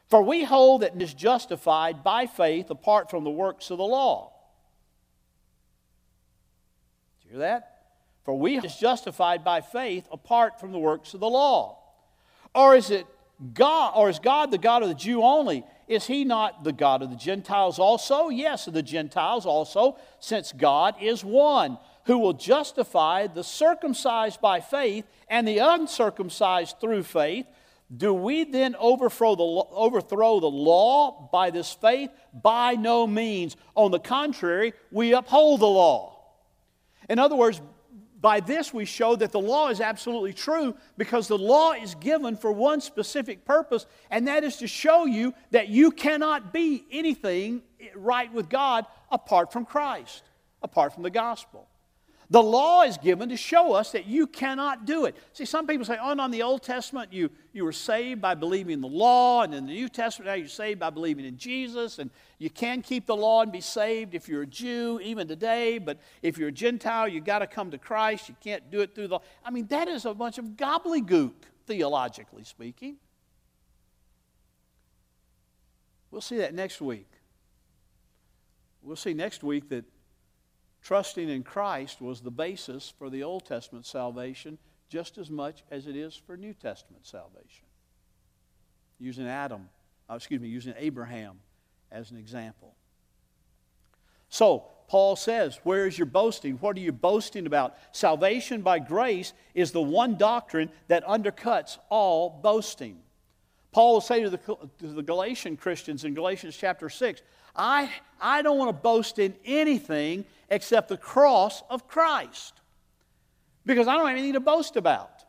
For 0.10 0.22
we 0.22 0.44
hold 0.44 0.82
that 0.82 1.00
is 1.00 1.14
justified 1.14 2.04
by 2.04 2.26
faith 2.26 2.70
apart 2.72 3.10
from 3.10 3.24
the 3.24 3.30
works 3.30 3.70
of 3.70 3.78
the 3.78 3.86
law. 3.86 4.34
Did 7.22 7.26
you 7.26 7.32
hear 7.38 7.40
that? 7.48 7.68
For 8.26 8.38
we 8.38 8.58
is 8.58 8.76
justified 8.76 9.44
by 9.44 9.62
faith 9.62 10.08
apart 10.12 10.60
from 10.60 10.72
the 10.72 10.80
works 10.80 11.14
of 11.14 11.20
the 11.20 11.30
law. 11.30 11.78
Or 12.54 12.76
is 12.76 12.92
it 12.92 13.06
God, 13.54 13.94
or 13.96 14.10
is 14.10 14.20
God 14.20 14.52
the 14.52 14.58
God 14.58 14.84
of 14.84 14.90
the 14.90 14.96
Jew 14.96 15.24
only? 15.24 15.64
Is 15.88 16.06
he 16.08 16.26
not 16.26 16.64
the 16.64 16.74
God 16.74 17.02
of 17.02 17.10
the 17.10 17.16
Gentiles 17.16 17.80
also? 17.80 18.30
Yes, 18.30 18.68
of 18.68 18.74
the 18.74 18.84
Gentiles 18.84 19.46
also, 19.46 19.98
since 20.20 20.52
God 20.52 20.96
is 21.02 21.24
one 21.24 21.78
who 22.06 22.18
will 22.18 22.34
justify 22.34 23.28
the 23.28 23.44
circumcised 23.44 24.42
by 24.42 24.60
faith 24.60 25.06
and 25.28 25.48
the 25.48 25.60
uncircumcised 25.60 26.80
through 26.80 27.04
faith, 27.04 27.46
do 27.96 28.14
we 28.14 28.46
then 28.46 28.76
overthrow 28.80 29.36
the, 29.36 29.44
overthrow 29.44 30.40
the 30.40 30.48
law 30.48 31.30
by 31.32 31.50
this 31.50 31.74
faith? 31.74 32.10
By 32.34 32.76
no 32.76 33.06
means. 33.06 33.58
On 33.76 33.92
the 33.92 34.00
contrary, 34.00 34.74
we 34.92 35.14
uphold 35.14 35.60
the 35.60 35.68
law. 35.68 36.18
In 37.10 37.20
other 37.20 37.36
words, 37.36 37.62
by 38.22 38.40
this 38.40 38.74
we 38.74 38.86
show 38.86 39.16
that 39.16 39.32
the 39.32 39.42
law 39.42 39.70
is 39.70 39.82
absolutely 39.82 40.32
true 40.32 40.76
because 40.98 41.28
the 41.28 41.38
law 41.38 41.74
is 41.74 41.96
given 41.96 42.38
for 42.38 42.52
one 42.52 42.80
specific 42.80 43.44
purpose, 43.44 43.88
and 44.12 44.28
that 44.28 44.44
is 44.44 44.58
to 44.58 44.68
show 44.68 45.06
you 45.06 45.34
that 45.50 45.70
you 45.70 45.92
cannot 45.92 46.54
be 46.54 46.86
anything 46.92 47.64
right 47.96 48.32
with 48.32 48.48
God 48.48 48.86
apart 49.12 49.52
from 49.52 49.66
Christ, 49.66 50.24
apart 50.62 50.94
from 50.94 51.02
the 51.04 51.10
gospel. 51.10 51.68
The 52.32 52.42
law 52.42 52.84
is 52.84 52.98
given 52.98 53.28
to 53.28 53.36
show 53.36 53.74
us 53.74 53.92
that 53.92 54.06
you 54.06 54.26
cannot 54.26 54.86
do 54.86 55.04
it. 55.04 55.18
See, 55.34 55.44
some 55.44 55.68
people 55.68 55.84
say, 55.86 55.98
oh, 56.02 56.14
no, 56.14 56.24
in 56.24 56.32
the 56.32 56.44
Old 56.44 56.64
Testament, 56.64 57.12
you, 57.12 57.30
you 57.52 57.66
were 57.66 57.74
saved 57.74 58.22
by 58.22 58.36
believing 58.36 58.80
the 58.80 58.88
law, 58.88 59.44
and 59.44 59.54
in 59.54 59.66
the 59.66 59.74
New 59.74 59.90
Testament, 59.90 60.28
now 60.28 60.36
you're 60.36 60.48
saved 60.48 60.80
by 60.80 60.92
believing 60.92 61.26
in 61.26 61.38
Jesus, 61.38 62.00
and 62.00 62.10
you 62.38 62.50
can 62.50 62.84
keep 62.84 63.06
the 63.06 63.16
law 63.18 63.42
and 63.42 63.52
be 63.52 63.60
saved 63.60 64.16
if 64.16 64.30
you're 64.30 64.44
a 64.44 64.48
Jew, 64.48 64.98
even 65.04 65.28
today, 65.28 65.78
but 65.78 66.00
if 66.22 66.38
you're 66.38 66.48
a 66.48 66.54
Gentile, 66.54 67.06
you've 67.06 67.26
got 67.26 67.40
to 67.40 67.48
come 67.48 67.70
to 67.72 67.78
Christ. 67.78 68.30
You 68.30 68.36
can't 68.42 68.72
do 68.72 68.80
it 68.80 68.96
through 68.96 69.10
the. 69.10 69.20
I 69.44 69.52
mean, 69.52 69.68
that 69.68 69.90
is 69.90 70.06
a 70.06 70.14
bunch 70.14 70.38
of 70.38 70.46
gobbledygook, 70.56 71.34
theologically 71.68 72.46
speaking. 72.46 72.96
We'll 76.12 76.22
see 76.22 76.38
that 76.38 76.54
next 76.54 76.80
week. 76.80 77.10
We'll 78.82 78.96
see 78.96 79.14
next 79.14 79.44
week 79.44 79.68
that 79.68 79.84
Trusting 80.82 81.30
in 81.30 81.44
Christ 81.44 82.02
was 82.02 82.22
the 82.22 82.32
basis 82.32 82.94
for 82.98 83.10
the 83.10 83.24
Old 83.24 83.46
Testament 83.46 83.86
salvation 83.86 84.58
just 84.90 85.18
as 85.18 85.30
much 85.30 85.64
as 85.72 85.88
it 85.88 85.96
is 85.96 86.16
for 86.16 86.36
New 86.36 86.54
Testament 86.54 87.06
salvation. 87.06 87.66
Using 89.00 89.28
Adam, 89.28 89.70
uh, 90.10 90.16
excuse 90.16 90.42
me, 90.42 90.50
using 90.50 90.74
Abraham 90.78 91.40
as 91.92 92.12
an 92.12 92.18
example. 92.18 92.76
So, 94.30 94.66
Paul 94.88 95.16
says, 95.16 95.60
Where 95.64 95.88
is 95.88 95.98
your 95.98 96.08
boasting? 96.08 96.56
What 96.56 96.76
are 96.76 96.82
you 96.82 96.92
boasting 96.92 97.46
about? 97.46 97.78
Salvation 97.94 98.62
by 98.62 98.80
grace 98.80 99.34
is 99.54 99.72
the 99.72 99.82
one 99.82 100.18
doctrine 100.18 100.70
that 100.90 101.06
undercuts 101.06 101.78
all 101.90 102.30
boasting. 102.30 102.98
Paul 103.72 103.94
will 103.94 104.02
say 104.02 104.22
to 104.24 104.30
the, 104.30 104.38
to 104.38 104.88
the 104.88 105.02
Galatian 105.02 105.56
Christians 105.56 106.04
in 106.04 106.14
Galatians 106.14 106.58
chapter 106.58 106.90
6, 106.90 107.22
I, 107.56 107.90
I 108.20 108.42
don't 108.42 108.58
want 108.58 108.70
to 108.70 108.82
boast 108.82 109.18
in 109.20 109.34
anything 109.46 110.26
except 110.52 110.90
the 110.90 110.98
cross 110.98 111.64
of 111.70 111.88
Christ 111.88 112.54
because 113.66 113.88
I 113.88 113.96
don't 113.96 114.08
have 114.08 114.16
anything 114.16 114.34
to 114.34 114.40
boast 114.40 114.76
about. 114.76 115.24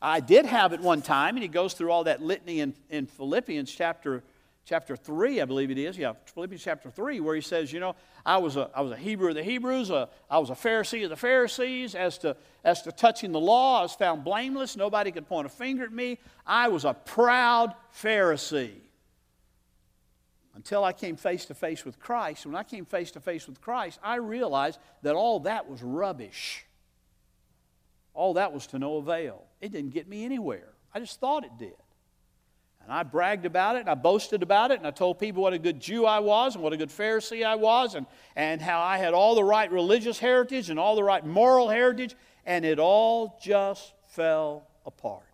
I 0.00 0.20
did 0.20 0.46
have 0.46 0.72
it 0.72 0.80
one 0.80 1.02
time, 1.02 1.36
and 1.36 1.42
he 1.42 1.48
goes 1.48 1.74
through 1.74 1.90
all 1.90 2.04
that 2.04 2.22
litany 2.22 2.60
in, 2.60 2.74
in 2.88 3.06
Philippians 3.06 3.70
chapter, 3.70 4.22
chapter 4.64 4.96
3, 4.96 5.40
I 5.40 5.44
believe 5.44 5.70
it 5.70 5.78
is. 5.78 5.96
Yeah, 5.96 6.14
Philippians 6.34 6.62
chapter 6.62 6.90
3, 6.90 7.20
where 7.20 7.34
he 7.34 7.40
says, 7.40 7.72
You 7.72 7.80
know, 7.80 7.94
I 8.24 8.38
was 8.38 8.56
a, 8.56 8.70
I 8.74 8.80
was 8.80 8.92
a 8.92 8.96
Hebrew 8.96 9.28
of 9.28 9.34
the 9.36 9.44
Hebrews, 9.44 9.90
a, 9.90 10.08
I 10.28 10.38
was 10.38 10.50
a 10.50 10.54
Pharisee 10.54 11.04
of 11.04 11.10
the 11.10 11.16
Pharisees. 11.16 11.94
As 11.94 12.18
to, 12.18 12.36
as 12.64 12.82
to 12.82 12.92
touching 12.92 13.32
the 13.32 13.40
law, 13.40 13.80
I 13.80 13.82
was 13.82 13.94
found 13.94 14.24
blameless. 14.24 14.76
Nobody 14.76 15.12
could 15.12 15.28
point 15.28 15.46
a 15.46 15.50
finger 15.50 15.84
at 15.84 15.92
me. 15.92 16.18
I 16.46 16.68
was 16.68 16.84
a 16.84 16.94
proud 16.94 17.74
Pharisee. 17.94 18.74
Until 20.62 20.84
I 20.84 20.92
came 20.92 21.16
face 21.16 21.46
to 21.46 21.54
face 21.54 21.84
with 21.84 21.98
Christ. 21.98 22.46
When 22.46 22.54
I 22.54 22.62
came 22.62 22.84
face 22.84 23.10
to 23.12 23.20
face 23.20 23.48
with 23.48 23.60
Christ, 23.60 23.98
I 24.00 24.14
realized 24.16 24.78
that 25.02 25.16
all 25.16 25.40
that 25.40 25.68
was 25.68 25.82
rubbish. 25.82 26.64
All 28.14 28.34
that 28.34 28.52
was 28.52 28.68
to 28.68 28.78
no 28.78 28.98
avail. 28.98 29.42
It 29.60 29.72
didn't 29.72 29.90
get 29.90 30.06
me 30.06 30.24
anywhere. 30.24 30.68
I 30.94 31.00
just 31.00 31.18
thought 31.18 31.42
it 31.42 31.50
did. 31.58 31.74
And 32.80 32.92
I 32.92 33.02
bragged 33.02 33.44
about 33.44 33.74
it, 33.74 33.80
and 33.80 33.90
I 33.90 33.96
boasted 33.96 34.44
about 34.44 34.70
it, 34.70 34.78
and 34.78 34.86
I 34.86 34.92
told 34.92 35.18
people 35.18 35.42
what 35.42 35.52
a 35.52 35.58
good 35.58 35.80
Jew 35.80 36.06
I 36.06 36.20
was, 36.20 36.54
and 36.54 36.62
what 36.62 36.72
a 36.72 36.76
good 36.76 36.90
Pharisee 36.90 37.44
I 37.44 37.56
was, 37.56 37.96
and, 37.96 38.06
and 38.36 38.62
how 38.62 38.80
I 38.80 38.98
had 38.98 39.14
all 39.14 39.34
the 39.34 39.42
right 39.42 39.70
religious 39.70 40.20
heritage 40.20 40.70
and 40.70 40.78
all 40.78 40.94
the 40.94 41.02
right 41.02 41.26
moral 41.26 41.70
heritage, 41.70 42.14
and 42.46 42.64
it 42.64 42.78
all 42.78 43.36
just 43.42 43.94
fell 44.06 44.68
apart. 44.86 45.24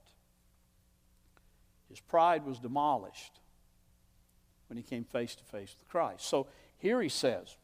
His 1.90 2.00
pride 2.00 2.46
was 2.46 2.58
demolished 2.58 3.37
when 4.68 4.76
he 4.76 4.82
came 4.82 5.04
face 5.04 5.34
to 5.34 5.44
face 5.44 5.74
with 5.78 5.88
Christ. 5.88 6.26
So 6.26 6.46
here 6.78 7.00
he 7.02 7.08
says, 7.08 7.56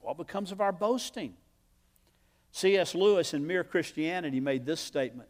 What 0.00 0.16
becomes 0.16 0.52
of 0.52 0.60
our 0.60 0.72
boasting? 0.72 1.34
C.S. 2.52 2.94
Lewis 2.94 3.34
in 3.34 3.46
Mere 3.46 3.64
Christianity 3.64 4.38
made 4.38 4.64
this 4.64 4.80
statement 4.80 5.28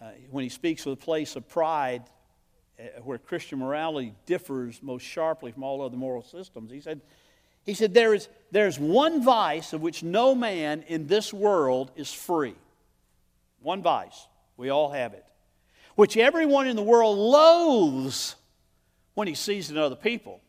uh, 0.00 0.10
when 0.30 0.44
he 0.44 0.50
speaks 0.50 0.84
of 0.84 0.90
the 0.90 1.04
place 1.04 1.36
of 1.36 1.48
pride 1.48 2.02
uh, 2.78 3.00
where 3.02 3.18
Christian 3.18 3.58
morality 3.58 4.14
differs 4.26 4.82
most 4.82 5.04
sharply 5.04 5.52
from 5.52 5.62
all 5.62 5.82
other 5.82 5.96
moral 5.96 6.22
systems. 6.22 6.70
He 6.70 6.80
said, 6.80 7.00
he 7.64 7.74
said 7.74 7.94
there 7.94 8.14
is 8.14 8.28
there's 8.50 8.78
one 8.78 9.22
vice 9.22 9.72
of 9.72 9.80
which 9.80 10.02
no 10.02 10.34
man 10.34 10.84
in 10.88 11.06
this 11.06 11.32
world 11.32 11.90
is 11.96 12.12
free. 12.12 12.56
One 13.60 13.82
vice. 13.82 14.26
We 14.56 14.70
all 14.70 14.90
have 14.90 15.14
it. 15.14 15.24
Which 15.94 16.16
everyone 16.16 16.66
in 16.66 16.76
the 16.76 16.82
world 16.82 17.18
loathes 17.18 18.36
when 19.20 19.28
he 19.28 19.34
sees 19.34 19.70
in 19.70 19.76
other 19.76 19.96
people. 19.96 20.40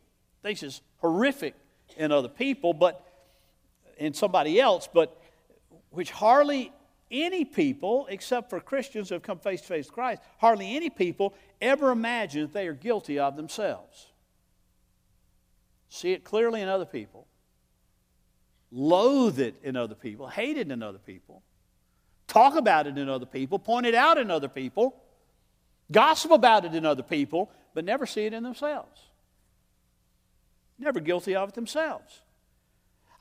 Thinks 0.44 0.64
is 0.64 0.80
horrific 1.00 1.56
in 1.98 2.10
other 2.14 2.30
people, 2.30 2.74
but 2.74 3.06
in 3.98 4.14
somebody 4.14 4.62
else, 4.62 4.88
but 4.94 5.22
which 5.90 6.10
hardly 6.10 6.72
any 7.12 7.44
people, 7.44 8.08
except 8.10 8.50
for 8.50 8.62
Christians 8.62 9.10
who 9.10 9.16
have 9.16 9.24
come 9.24 9.40
face 9.40 9.60
to 9.60 9.68
face 9.68 9.88
with 9.88 9.94
Christ, 9.94 10.22
hardly 10.38 10.74
any 10.74 10.90
people 10.90 11.34
ever 11.62 11.92
imagine 11.92 12.44
that 12.44 12.54
they 12.54 12.66
are 12.66 12.74
guilty 12.74 13.20
of 13.20 13.36
themselves. 13.36 14.08
See 15.90 16.14
it 16.14 16.24
clearly 16.24 16.62
in 16.62 16.70
other 16.70 16.86
people, 16.86 17.28
loathe 18.72 19.42
it 19.42 19.56
in 19.64 19.76
other 19.76 19.96
people, 19.96 20.28
hate 20.28 20.56
it 20.56 20.72
in 20.72 20.82
other 20.82 20.98
people, 20.98 21.44
talk 22.26 22.56
about 22.56 22.88
it 22.88 22.98
in 22.98 23.10
other 23.10 23.26
people, 23.26 23.60
point 23.60 23.86
it 23.86 23.96
out 23.96 24.18
in 24.18 24.32
other 24.32 24.48
people, 24.48 24.96
gossip 25.92 26.32
about 26.32 26.64
it 26.64 26.74
in 26.74 26.86
other 26.86 27.04
people, 27.04 27.52
but 27.74 27.86
never 27.86 28.06
see 28.06 28.26
it 28.26 28.34
in 28.34 28.44
themselves. 28.44 29.02
Never 30.78 31.00
guilty 31.00 31.36
of 31.36 31.50
it 31.50 31.56
themselves. 31.56 32.22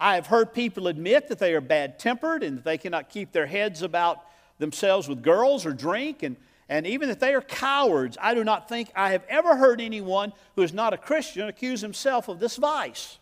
I 0.00 0.14
have 0.14 0.28
heard 0.28 0.54
people 0.54 0.88
admit 0.88 1.28
that 1.28 1.38
they 1.38 1.54
are 1.54 1.61
bad 1.61 1.99
tempered 1.99 2.42
and 2.42 2.59
that 2.59 2.64
they 2.64 2.78
cannot 2.78 3.11
keep 3.11 3.33
their 3.33 3.47
heads 3.47 3.83
about 3.83 4.25
themselves 4.59 5.09
with 5.09 5.23
girls 5.23 5.66
or 5.66 5.73
drink, 5.73 6.23
and, 6.23 6.37
and 6.69 6.87
even 6.87 7.09
that 7.11 7.21
they 7.21 7.35
are 7.35 7.42
cowards. 7.42 8.16
I 8.21 8.35
do 8.35 8.45
not 8.45 8.69
think 8.69 8.90
I 8.95 9.11
have 9.11 9.25
ever 9.28 9.57
heard 9.57 9.80
anyone 9.80 10.33
who 10.57 10.62
is 10.62 10.73
not 10.73 10.95
a 10.95 10.99
Christian 10.99 11.49
accuse 11.49 11.83
himself 11.83 12.28
of 12.28 12.40
this 12.40 12.57
vice. 12.57 13.19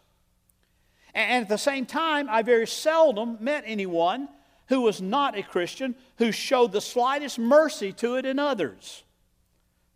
And 1.15 1.43
at 1.43 1.49
the 1.49 1.59
same 1.59 1.85
time, 1.85 2.29
I 2.29 2.43
very 2.43 2.67
seldom 2.67 3.39
met 3.41 3.65
anyone 3.67 4.29
who 4.69 4.83
was 4.83 5.01
not 5.01 5.37
a 5.37 5.43
Christian 5.43 5.97
who 6.19 6.31
showed 6.31 6.73
the 6.73 6.81
slightest 6.81 7.39
mercy 7.39 7.93
to 7.95 8.17
it 8.17 8.27
in 8.27 8.39
others. 8.39 9.03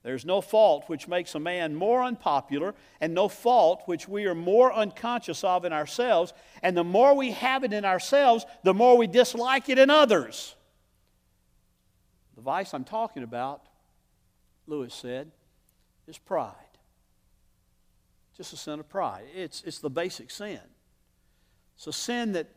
There's 0.02 0.24
no 0.24 0.40
fault 0.40 0.88
which 0.88 1.06
makes 1.06 1.34
a 1.34 1.40
man 1.40 1.74
more 1.74 2.02
unpopular, 2.02 2.74
and 3.00 3.14
no 3.14 3.28
fault 3.28 3.82
which 3.86 4.08
we 4.08 4.26
are 4.26 4.34
more 4.34 4.72
unconscious 4.72 5.44
of 5.44 5.64
in 5.64 5.72
ourselves. 5.72 6.32
And 6.62 6.76
the 6.76 6.84
more 6.84 7.14
we 7.14 7.30
have 7.30 7.62
it 7.62 7.72
in 7.72 7.84
ourselves, 7.84 8.44
the 8.64 8.74
more 8.74 8.98
we 8.98 9.06
dislike 9.06 9.68
it 9.68 9.78
in 9.78 9.90
others. 9.90 10.56
The 12.34 12.42
vice 12.42 12.74
I'm 12.74 12.84
talking 12.84 13.22
about, 13.22 13.62
Lewis 14.66 14.94
said, 14.94 15.30
is 16.08 16.18
pride. 16.18 16.54
Just 18.36 18.52
a 18.52 18.56
sin 18.56 18.80
of 18.80 18.88
pride. 18.88 19.24
It's, 19.36 19.62
it's 19.64 19.78
the 19.78 19.90
basic 19.90 20.30
sin. 20.30 20.60
It's 21.76 21.86
a 21.86 21.92
sin 21.92 22.32
that 22.32 22.48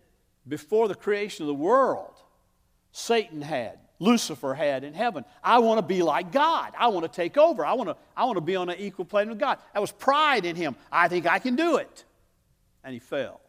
before 0.47 0.87
the 0.87 0.95
creation 0.95 1.43
of 1.43 1.47
the 1.47 1.53
world, 1.53 2.15
Satan 2.91 3.41
had. 3.41 3.79
Lucifer 3.99 4.53
had 4.53 4.83
in 4.83 4.93
heaven. 4.93 5.23
I 5.43 5.59
want 5.59 5.77
to 5.77 5.81
be 5.81 6.03
like 6.03 6.31
God. 6.31 6.73
I 6.77 6.87
want 6.87 7.05
to 7.05 7.15
take 7.15 7.37
over. 7.37 7.65
I 7.65 7.73
want 7.73 7.89
to, 7.89 7.95
I 8.15 8.25
want 8.25 8.37
to 8.37 8.41
be 8.41 8.55
on 8.55 8.69
an 8.69 8.77
equal 8.77 9.05
plane 9.05 9.29
with 9.29 9.39
God. 9.39 9.59
That 9.73 9.79
was 9.79 9.91
pride 9.91 10.45
in 10.45 10.55
him. 10.55 10.75
I 10.91 11.07
think 11.07 11.25
I 11.25 11.39
can 11.39 11.55
do 11.55 11.77
it. 11.77 12.03
And 12.83 12.93
he 12.93 12.99
fell. 12.99 13.41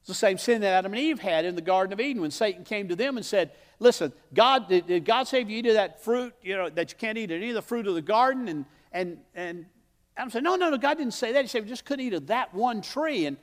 It's 0.00 0.08
the 0.08 0.14
same 0.14 0.38
sin 0.38 0.62
that 0.62 0.72
Adam 0.72 0.92
and 0.92 1.00
Eve 1.00 1.20
had 1.20 1.44
in 1.44 1.54
the 1.54 1.62
Garden 1.62 1.92
of 1.92 2.00
Eden 2.00 2.22
when 2.22 2.32
Satan 2.32 2.64
came 2.64 2.88
to 2.88 2.96
them 2.96 3.16
and 3.16 3.24
said, 3.24 3.52
Listen, 3.78 4.12
God, 4.32 4.68
did, 4.68 4.86
did 4.86 5.04
God 5.04 5.26
if 5.32 5.48
you 5.48 5.58
of 5.60 5.74
that 5.74 6.02
fruit, 6.02 6.34
you 6.42 6.56
know, 6.56 6.68
that 6.70 6.92
you 6.92 6.98
can't 6.98 7.18
eat 7.18 7.30
any 7.30 7.48
of 7.48 7.54
the 7.54 7.62
fruit 7.62 7.86
of 7.86 7.94
the 7.94 8.02
garden? 8.02 8.48
And, 8.48 8.64
and, 8.92 9.18
and 9.34 9.66
Adam 10.16 10.30
said, 10.30 10.42
No, 10.42 10.56
no, 10.56 10.70
no, 10.70 10.78
God 10.78 10.98
didn't 10.98 11.14
say 11.14 11.32
that. 11.32 11.42
He 11.42 11.48
said, 11.48 11.64
We 11.64 11.68
just 11.68 11.84
couldn't 11.84 12.04
eat 12.04 12.14
of 12.14 12.28
that 12.28 12.54
one 12.54 12.80
tree. 12.80 13.26
And 13.26 13.36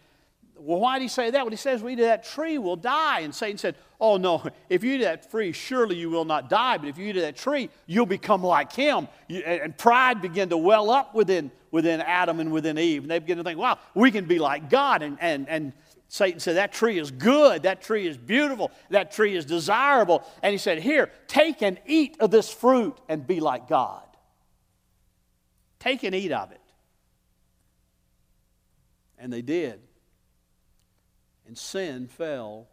well, 0.59 0.79
why 0.79 0.99
did 0.99 1.03
he 1.03 1.07
say 1.07 1.31
that? 1.31 1.41
Well, 1.41 1.51
he 1.51 1.57
says, 1.57 1.81
we 1.81 1.93
eat 1.93 1.99
of 1.99 2.05
that 2.05 2.23
tree, 2.23 2.57
we'll 2.57 2.75
die. 2.75 3.21
And 3.21 3.33
Satan 3.33 3.57
said, 3.57 3.75
Oh, 4.01 4.15
no, 4.17 4.43
if 4.69 4.83
you 4.83 4.93
eat 4.93 5.03
that 5.03 5.29
tree, 5.29 5.51
surely 5.51 5.97
you 5.97 6.09
will 6.09 6.23
not 6.23 6.49
die. 6.49 6.77
But 6.77 6.87
if 6.87 6.97
you 6.97 7.07
eat 7.07 7.17
of 7.17 7.23
that 7.23 7.35
tree, 7.35 7.69
you'll 7.85 8.05
become 8.05 8.41
like 8.41 8.71
him. 8.71 9.09
And 9.29 9.77
pride 9.77 10.21
began 10.21 10.47
to 10.49 10.57
well 10.57 10.89
up 10.89 11.13
within, 11.13 11.51
within 11.71 11.99
Adam 12.01 12.39
and 12.39 12.51
within 12.51 12.77
Eve. 12.77 13.01
And 13.01 13.11
they 13.11 13.19
began 13.19 13.37
to 13.37 13.43
think, 13.43 13.59
wow, 13.59 13.77
we 13.93 14.09
can 14.09 14.23
be 14.23 14.39
like 14.39 14.69
God. 14.69 15.01
And, 15.01 15.17
and, 15.19 15.49
and 15.49 15.73
Satan 16.07 16.39
said, 16.39 16.55
That 16.55 16.71
tree 16.71 16.97
is 16.97 17.11
good. 17.11 17.63
That 17.63 17.81
tree 17.81 18.07
is 18.07 18.17
beautiful. 18.17 18.71
That 18.89 19.11
tree 19.11 19.35
is 19.35 19.45
desirable. 19.45 20.23
And 20.41 20.51
he 20.51 20.57
said, 20.57 20.79
Here, 20.79 21.11
take 21.27 21.61
and 21.61 21.79
eat 21.85 22.15
of 22.21 22.31
this 22.31 22.51
fruit 22.51 22.97
and 23.09 23.27
be 23.27 23.41
like 23.41 23.67
God. 23.67 24.03
Take 25.79 26.03
and 26.03 26.15
eat 26.15 26.31
of 26.31 26.51
it. 26.51 26.61
And 29.17 29.31
they 29.31 29.41
did 29.41 29.81
and 31.49 31.57
sin 31.57 32.05
fell, 32.05 32.67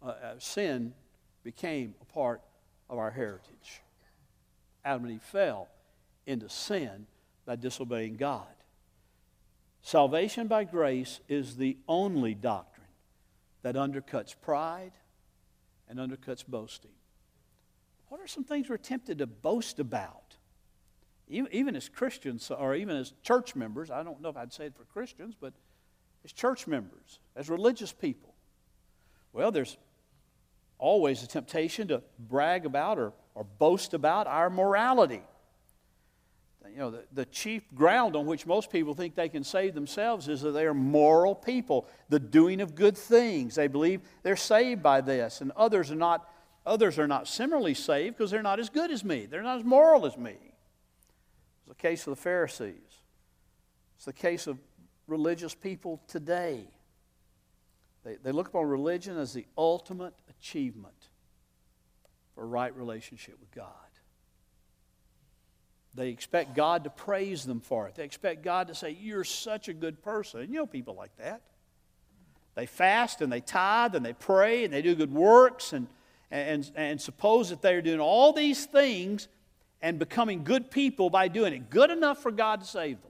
uh, 0.00 0.10
uh, 0.10 0.34
sin 0.38 0.94
became 1.42 1.96
a 2.00 2.04
part 2.04 2.40
of 2.88 2.96
our 2.96 3.10
heritage. 3.10 3.82
Adam 4.84 5.04
and 5.06 5.14
Eve 5.14 5.22
fell 5.22 5.66
into 6.26 6.48
sin 6.48 7.08
by 7.44 7.56
disobeying 7.56 8.14
God. 8.14 8.46
Salvation 9.82 10.46
by 10.46 10.62
grace 10.62 11.18
is 11.28 11.56
the 11.56 11.76
only 11.88 12.32
doctrine 12.32 12.86
that 13.62 13.74
undercuts 13.74 14.36
pride 14.40 14.92
and 15.88 15.98
undercuts 15.98 16.46
boasting. 16.46 16.92
What 18.10 18.20
are 18.20 18.28
some 18.28 18.44
things 18.44 18.68
we're 18.68 18.76
tempted 18.76 19.18
to 19.18 19.26
boast 19.26 19.80
about? 19.80 20.36
Even 21.28 21.74
as 21.74 21.88
Christians 21.88 22.48
or 22.48 22.76
even 22.76 22.96
as 22.96 23.12
church 23.24 23.56
members, 23.56 23.90
I 23.90 24.04
don't 24.04 24.22
know 24.22 24.28
if 24.28 24.36
I'd 24.36 24.52
say 24.52 24.66
it 24.66 24.76
for 24.76 24.84
Christians, 24.84 25.34
but 25.40 25.52
as 26.24 26.32
church 26.32 26.66
members, 26.66 27.20
as 27.36 27.48
religious 27.48 27.92
people? 27.92 28.34
Well, 29.32 29.52
there's 29.52 29.76
always 30.78 31.22
a 31.22 31.26
temptation 31.26 31.88
to 31.88 32.02
brag 32.18 32.66
about 32.66 32.98
or, 32.98 33.12
or 33.34 33.44
boast 33.44 33.94
about 33.94 34.26
our 34.26 34.50
morality. 34.50 35.22
You 36.68 36.76
know, 36.76 36.90
the, 36.90 37.04
the 37.12 37.24
chief 37.26 37.62
ground 37.74 38.14
on 38.14 38.26
which 38.26 38.46
most 38.46 38.70
people 38.70 38.94
think 38.94 39.14
they 39.14 39.28
can 39.28 39.42
save 39.42 39.74
themselves 39.74 40.28
is 40.28 40.40
that 40.42 40.52
they 40.52 40.66
are 40.66 40.74
moral 40.74 41.34
people, 41.34 41.86
the 42.08 42.20
doing 42.20 42.60
of 42.60 42.74
good 42.74 42.96
things. 42.96 43.56
They 43.56 43.66
believe 43.66 44.02
they're 44.22 44.36
saved 44.36 44.82
by 44.82 45.00
this, 45.00 45.40
and 45.40 45.52
others 45.56 45.90
are 45.90 45.96
not, 45.96 46.28
others 46.64 46.98
are 46.98 47.08
not 47.08 47.26
similarly 47.26 47.74
saved 47.74 48.16
because 48.16 48.30
they're 48.30 48.42
not 48.42 48.60
as 48.60 48.68
good 48.68 48.90
as 48.90 49.02
me. 49.04 49.26
They're 49.26 49.42
not 49.42 49.58
as 49.58 49.64
moral 49.64 50.06
as 50.06 50.16
me. 50.16 50.36
It's 50.36 51.68
the 51.68 51.74
case 51.74 52.06
of 52.06 52.14
the 52.14 52.22
Pharisees. 52.22 52.74
It's 53.96 54.04
the 54.04 54.12
case 54.12 54.46
of 54.46 54.58
religious 55.10 55.54
people 55.54 56.00
today. 56.06 56.66
They, 58.04 58.16
they 58.22 58.32
look 58.32 58.48
upon 58.48 58.66
religion 58.66 59.18
as 59.18 59.34
the 59.34 59.44
ultimate 59.58 60.14
achievement 60.30 60.94
for 62.34 62.44
a 62.44 62.46
right 62.46 62.74
relationship 62.74 63.38
with 63.40 63.50
God. 63.50 63.66
They 65.94 66.08
expect 66.10 66.54
God 66.54 66.84
to 66.84 66.90
praise 66.90 67.44
them 67.44 67.60
for 67.60 67.88
it. 67.88 67.96
They 67.96 68.04
expect 68.04 68.42
God 68.42 68.68
to 68.68 68.74
say, 68.74 68.96
You're 68.98 69.24
such 69.24 69.68
a 69.68 69.72
good 69.74 70.02
person. 70.02 70.40
You 70.42 70.60
know 70.60 70.66
people 70.66 70.94
like 70.94 71.14
that. 71.18 71.42
They 72.54 72.66
fast 72.66 73.20
and 73.20 73.32
they 73.32 73.40
tithe 73.40 73.94
and 73.96 74.06
they 74.06 74.12
pray 74.12 74.64
and 74.64 74.72
they 74.72 74.82
do 74.82 74.94
good 74.94 75.12
works 75.12 75.72
and, 75.72 75.88
and, 76.30 76.70
and 76.76 77.00
suppose 77.00 77.50
that 77.50 77.60
they're 77.62 77.82
doing 77.82 78.00
all 78.00 78.32
these 78.32 78.66
things 78.66 79.28
and 79.82 79.98
becoming 79.98 80.44
good 80.44 80.70
people 80.70 81.10
by 81.10 81.28
doing 81.28 81.52
it. 81.52 81.70
Good 81.70 81.90
enough 81.90 82.22
for 82.22 82.30
God 82.30 82.60
to 82.60 82.66
save 82.66 83.02
them. 83.02 83.09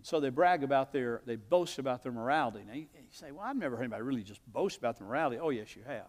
And 0.00 0.06
so 0.06 0.18
they 0.18 0.30
brag 0.30 0.64
about 0.64 0.94
their, 0.94 1.20
they 1.26 1.36
boast 1.36 1.78
about 1.78 2.02
their 2.02 2.10
morality. 2.10 2.64
Now 2.66 2.72
you, 2.72 2.86
you 2.94 3.02
say, 3.10 3.32
well, 3.32 3.44
I've 3.44 3.54
never 3.54 3.76
heard 3.76 3.82
anybody 3.82 4.02
really 4.02 4.22
just 4.22 4.40
boast 4.50 4.78
about 4.78 4.96
their 4.96 5.06
morality. 5.06 5.38
Oh, 5.38 5.50
yes, 5.50 5.76
you 5.76 5.82
have. 5.86 6.08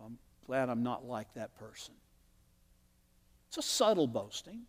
I'm 0.00 0.18
glad 0.46 0.68
I'm 0.68 0.84
not 0.84 1.04
like 1.04 1.34
that 1.34 1.58
person. 1.58 1.94
It's 3.48 3.58
a 3.58 3.62
subtle 3.62 4.06
boasting. 4.06 4.66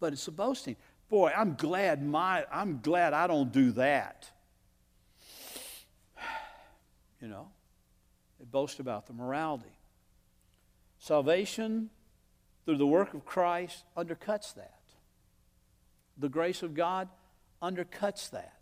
but 0.00 0.12
it's 0.12 0.26
a 0.26 0.32
boasting. 0.32 0.74
Boy, 1.08 1.30
I'm 1.36 1.54
glad 1.54 2.04
my 2.04 2.44
I'm 2.50 2.80
glad 2.80 3.12
I 3.12 3.28
don't 3.28 3.52
do 3.52 3.70
that. 3.72 4.28
You 7.22 7.28
know, 7.28 7.48
they 8.40 8.44
boast 8.44 8.80
about 8.80 9.06
the 9.06 9.12
morality. 9.12 9.78
Salvation 10.98 11.90
through 12.64 12.76
the 12.76 12.86
work 12.86 13.14
of 13.14 13.24
Christ 13.24 13.84
undercuts 13.96 14.54
that. 14.56 14.75
The 16.18 16.28
grace 16.28 16.62
of 16.62 16.74
God 16.74 17.08
undercuts 17.62 18.30
that. 18.30 18.52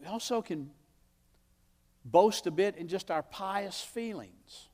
We 0.00 0.06
also 0.06 0.42
can 0.42 0.70
boast 2.04 2.46
a 2.46 2.50
bit 2.50 2.76
in 2.76 2.88
just 2.88 3.10
our 3.10 3.22
pious 3.22 3.80
feelings, 3.80 4.68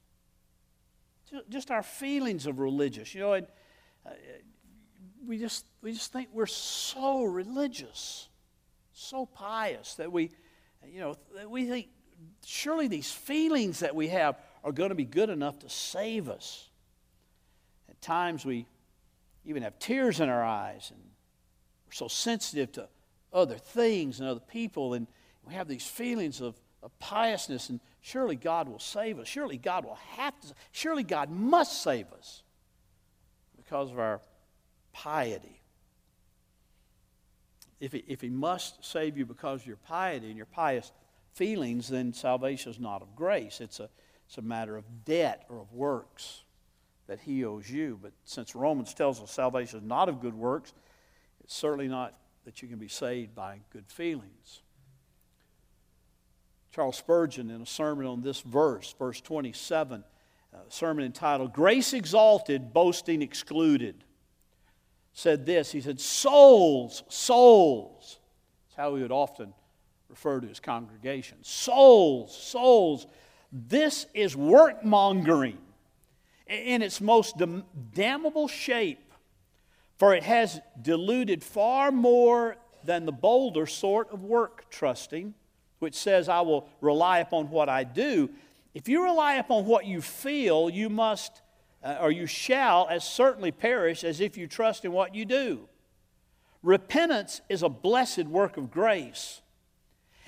just 1.50 1.70
our 1.70 1.82
feelings 1.82 2.46
of 2.46 2.58
religious. 2.58 3.14
You 3.14 3.20
know, 3.20 3.32
uh, 3.34 3.40
we, 5.26 5.38
just, 5.38 5.66
we 5.82 5.92
just 5.92 6.12
think 6.12 6.28
we're 6.32 6.46
so 6.46 7.24
religious, 7.24 8.28
so 8.92 9.26
pious 9.26 9.94
that 9.96 10.10
we, 10.10 10.30
you 10.86 11.00
know, 11.00 11.16
we 11.46 11.66
think 11.66 11.88
surely 12.46 12.88
these 12.88 13.10
feelings 13.10 13.80
that 13.80 13.94
we 13.94 14.08
have 14.08 14.36
are 14.64 14.72
going 14.72 14.88
to 14.88 14.94
be 14.94 15.04
good 15.04 15.28
enough 15.28 15.58
to 15.58 15.68
save 15.68 16.30
us. 16.30 16.67
At 17.98 18.02
times 18.02 18.44
we 18.44 18.66
even 19.44 19.62
have 19.62 19.78
tears 19.78 20.20
in 20.20 20.28
our 20.28 20.44
eyes 20.44 20.92
and 20.94 21.00
we're 21.86 21.92
so 21.92 22.06
sensitive 22.06 22.70
to 22.72 22.88
other 23.32 23.56
things 23.56 24.20
and 24.20 24.28
other 24.28 24.40
people 24.40 24.94
and 24.94 25.06
we 25.44 25.54
have 25.54 25.66
these 25.66 25.86
feelings 25.86 26.40
of, 26.40 26.54
of 26.82 26.96
piousness 27.00 27.70
and 27.70 27.80
surely 28.00 28.36
God 28.36 28.68
will 28.68 28.78
save 28.78 29.18
us. 29.18 29.26
Surely 29.26 29.56
God 29.56 29.84
will 29.84 29.98
have 30.16 30.38
to. 30.40 30.54
Surely 30.70 31.02
God 31.02 31.30
must 31.30 31.82
save 31.82 32.12
us 32.12 32.42
because 33.56 33.90
of 33.90 33.98
our 33.98 34.20
piety. 34.92 35.60
If 37.80 37.92
he, 37.92 38.04
if 38.06 38.20
he 38.20 38.28
must 38.28 38.84
save 38.84 39.16
you 39.16 39.26
because 39.26 39.62
of 39.62 39.66
your 39.66 39.76
piety 39.76 40.28
and 40.28 40.36
your 40.36 40.46
pious 40.46 40.92
feelings, 41.32 41.88
then 41.88 42.12
salvation 42.12 42.70
is 42.70 42.78
not 42.78 43.02
of 43.02 43.16
grace. 43.16 43.60
It's 43.60 43.80
a, 43.80 43.88
it's 44.26 44.38
a 44.38 44.42
matter 44.42 44.76
of 44.76 44.84
debt 45.04 45.46
or 45.48 45.60
of 45.60 45.72
works 45.72 46.42
that 47.08 47.18
he 47.20 47.44
owes 47.44 47.68
you. 47.68 47.98
But 48.00 48.12
since 48.24 48.54
Romans 48.54 48.94
tells 48.94 49.20
us 49.20 49.32
salvation 49.32 49.80
is 49.80 49.84
not 49.84 50.08
of 50.08 50.20
good 50.20 50.34
works, 50.34 50.72
it's 51.42 51.54
certainly 51.54 51.88
not 51.88 52.14
that 52.44 52.62
you 52.62 52.68
can 52.68 52.78
be 52.78 52.88
saved 52.88 53.34
by 53.34 53.60
good 53.72 53.88
feelings. 53.88 54.62
Charles 56.70 56.96
Spurgeon, 56.96 57.50
in 57.50 57.62
a 57.62 57.66
sermon 57.66 58.06
on 58.06 58.22
this 58.22 58.42
verse, 58.42 58.94
verse 58.98 59.20
27, 59.20 60.04
a 60.52 60.56
sermon 60.70 61.04
entitled 61.04 61.52
Grace 61.52 61.92
Exalted, 61.92 62.72
Boasting 62.72 63.22
Excluded, 63.22 64.04
said 65.12 65.46
this. 65.46 65.72
He 65.72 65.80
said, 65.80 65.98
Souls, 65.98 67.02
souls. 67.08 68.18
That's 68.68 68.76
how 68.76 68.94
he 68.94 69.02
would 69.02 69.12
often 69.12 69.52
refer 70.08 70.40
to 70.40 70.46
his 70.46 70.60
congregation. 70.60 71.38
Souls, 71.42 72.36
souls. 72.36 73.06
This 73.50 74.06
is 74.14 74.36
work 74.36 74.84
mongering 74.84 75.58
in 76.48 76.82
its 76.82 77.00
most 77.00 77.36
damnable 77.94 78.48
shape, 78.48 79.12
for 79.98 80.14
it 80.14 80.22
has 80.22 80.60
diluted 80.80 81.44
far 81.44 81.90
more 81.90 82.56
than 82.84 83.04
the 83.04 83.12
bolder 83.12 83.66
sort 83.66 84.10
of 84.10 84.22
work 84.22 84.70
trusting, 84.70 85.34
which 85.78 85.94
says, 85.94 86.28
I 86.28 86.40
will 86.40 86.68
rely 86.80 87.18
upon 87.18 87.50
what 87.50 87.68
I 87.68 87.84
do. 87.84 88.30
If 88.74 88.88
you 88.88 89.04
rely 89.04 89.34
upon 89.34 89.66
what 89.66 89.86
you 89.86 90.00
feel, 90.00 90.70
you 90.70 90.88
must, 90.88 91.42
uh, 91.82 91.98
or 92.00 92.10
you 92.10 92.26
shall, 92.26 92.86
as 92.88 93.04
certainly 93.04 93.52
perish 93.52 94.04
as 94.04 94.20
if 94.20 94.36
you 94.36 94.46
trust 94.46 94.84
in 94.84 94.92
what 94.92 95.14
you 95.14 95.24
do. 95.24 95.68
Repentance 96.62 97.40
is 97.48 97.62
a 97.62 97.68
blessed 97.68 98.24
work 98.24 98.56
of 98.56 98.70
grace. 98.70 99.42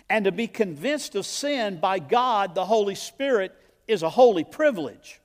And 0.08 0.24
to 0.24 0.32
be 0.32 0.48
convinced 0.48 1.14
of 1.14 1.24
sin 1.24 1.78
by 1.78 2.00
God, 2.00 2.54
the 2.54 2.64
Holy 2.66 2.96
Spirit, 2.96 3.54
is 3.86 4.02
a 4.02 4.10
holy 4.10 4.44
privilege. 4.44 5.19